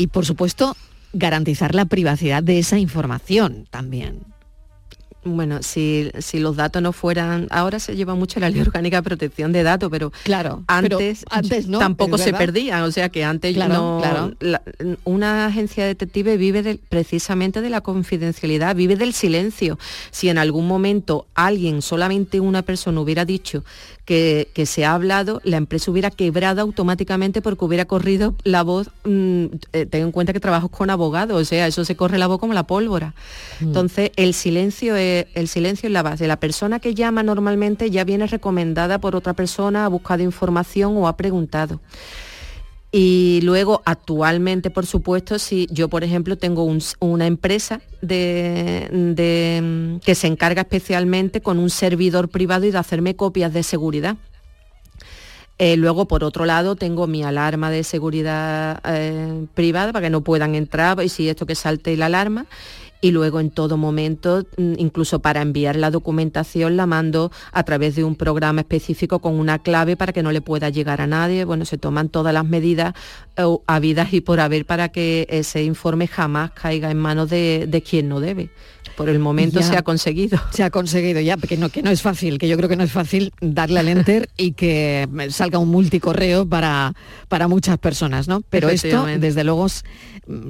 [0.00, 0.76] y por supuesto
[1.12, 4.20] garantizar la privacidad de esa información también.
[5.22, 9.02] Bueno, si, si los datos no fueran, ahora se lleva mucho la ley orgánica de
[9.02, 13.22] protección de datos, pero claro, antes, pero antes no, tampoco se perdían, o sea que
[13.22, 14.32] antes Claro, no, claro.
[14.40, 14.62] la-
[15.04, 19.78] una agencia detective vive precisamente de la confidencialidad, vive del silencio.
[20.10, 23.62] Si en algún momento alguien, solamente una persona hubiera dicho
[24.10, 28.90] que, que se ha hablado, la empresa hubiera quebrado automáticamente porque hubiera corrido la voz,
[29.04, 32.26] mm, eh, ten en cuenta que trabajo con abogados, o sea, eso se corre la
[32.26, 33.14] voz como la pólvora.
[33.60, 36.26] Entonces, el silencio, es, el silencio es la base.
[36.26, 41.06] La persona que llama normalmente ya viene recomendada por otra persona, ha buscado información o
[41.06, 41.80] ha preguntado.
[42.92, 49.60] Y luego, actualmente, por supuesto, si yo, por ejemplo, tengo un- una empresa de, de,
[49.62, 54.16] mm, que se encarga especialmente con un servidor privado y de hacerme copias de seguridad.
[55.58, 60.22] Eh, luego, por otro lado, tengo mi alarma de seguridad eh, privada para que no
[60.22, 62.46] puedan entrar y si esto que salte la alarma.
[63.00, 67.96] Y luego en todo momento, mm, incluso para enviar la documentación, la mando a través
[67.96, 71.44] de un programa específico con una clave para que no le pueda llegar a nadie.
[71.44, 72.94] Bueno, se toman todas las medidas
[73.36, 77.82] eh, habidas y por haber para que ese informe jamás caiga en manos de, de
[77.82, 78.50] quien no debe.
[78.96, 79.66] Por el momento Ya.
[79.66, 80.38] se ha conseguido.
[80.52, 82.84] Se ha conseguido ya, que no, que no es fácil, que yo creo que no
[82.84, 86.94] es fácil darle al enter y que salga un multicorreo para,
[87.28, 88.42] para muchas personas, ¿no?
[88.50, 89.66] Pero esto, desde luego,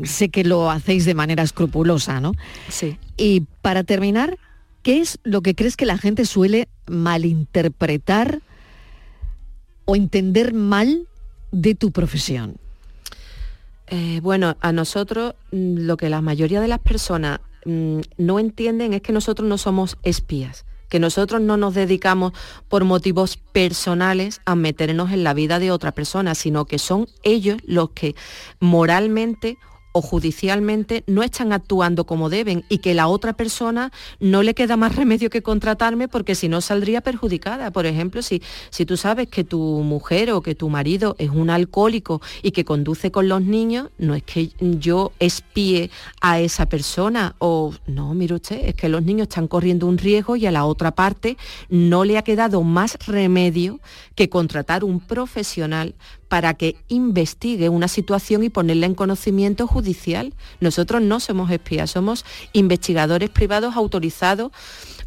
[0.04, 2.32] sé que lo hacéis de manera escrupulosa, ¿no?
[2.68, 2.96] Sí.
[3.16, 4.36] Y para terminar,
[4.82, 8.40] ¿qué es lo que crees que la gente suele malinterpretar
[9.84, 11.06] o entender mal
[11.52, 12.56] de tu profesión?
[13.88, 18.94] Eh, bueno, a nosotros mm, lo que la mayoría de las personas mm, no entienden
[18.94, 22.32] es que nosotros no somos espías, que nosotros no nos dedicamos
[22.68, 27.58] por motivos personales a meternos en la vida de otra persona, sino que son ellos
[27.64, 28.14] los que
[28.58, 29.56] moralmente
[29.92, 34.76] o judicialmente no están actuando como deben y que la otra persona no le queda
[34.76, 37.70] más remedio que contratarme porque si no saldría perjudicada.
[37.70, 41.50] Por ejemplo, si, si tú sabes que tu mujer o que tu marido es un
[41.50, 47.34] alcohólico y que conduce con los niños, no es que yo espíe a esa persona
[47.38, 50.64] o no, mire usted, es que los niños están corriendo un riesgo y a la
[50.64, 51.36] otra parte
[51.68, 53.80] no le ha quedado más remedio
[54.14, 55.94] que contratar un profesional
[56.30, 60.32] para que investigue una situación y ponerla en conocimiento judicial.
[60.60, 64.52] Nosotros no somos espías, somos investigadores privados autorizados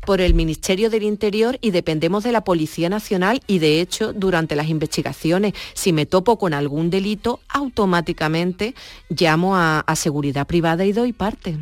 [0.05, 4.57] por el Ministerio del Interior y dependemos de la Policía Nacional y de hecho durante
[4.57, 8.75] las investigaciones, si me topo con algún delito, automáticamente
[9.07, 11.57] llamo a, a seguridad privada y doy parte.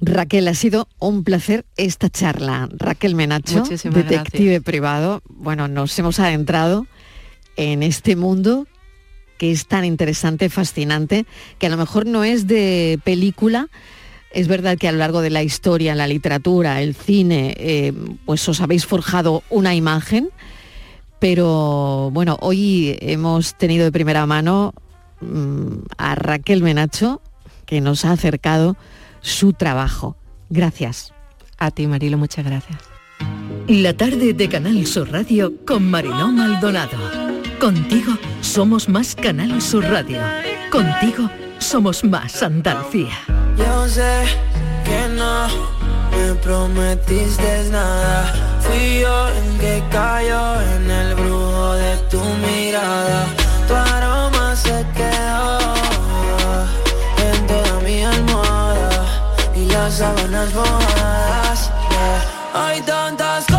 [0.00, 2.70] Raquel, ha sido un placer esta charla.
[2.72, 5.22] Raquel Menacho, Muchísimas detective privado.
[5.28, 6.86] Bueno, nos hemos adentrado
[7.56, 8.66] en este mundo
[9.38, 11.26] que es tan interesante, fascinante,
[11.58, 13.68] que a lo mejor no es de película.
[14.30, 17.92] Es verdad que a lo largo de la historia, la literatura, el cine, eh,
[18.24, 20.30] pues os habéis forjado una imagen,
[21.20, 24.74] pero bueno, hoy hemos tenido de primera mano
[25.20, 27.22] mm, a Raquel Menacho,
[27.66, 28.76] que nos ha acercado
[29.20, 30.16] su trabajo.
[30.50, 31.12] Gracias.
[31.58, 32.78] A ti, Marilo, muchas gracias.
[33.68, 37.23] La tarde de Canal Sur Radio con Mariló Maldonado.
[37.64, 38.12] Contigo
[38.42, 40.20] somos más Canal Sur Radio.
[40.70, 43.14] Contigo somos más Andalucía.
[43.56, 44.26] Yo sé
[44.84, 45.48] que no
[46.10, 48.34] me prometiste nada.
[48.60, 53.24] Fui yo el que cayó en el brujo de tu mirada.
[53.66, 55.58] Tu aroma se quedó
[57.16, 61.70] en toda mi almohada y las sábanas mojadas.
[61.88, 62.66] yeah.
[62.66, 63.53] Hay tantas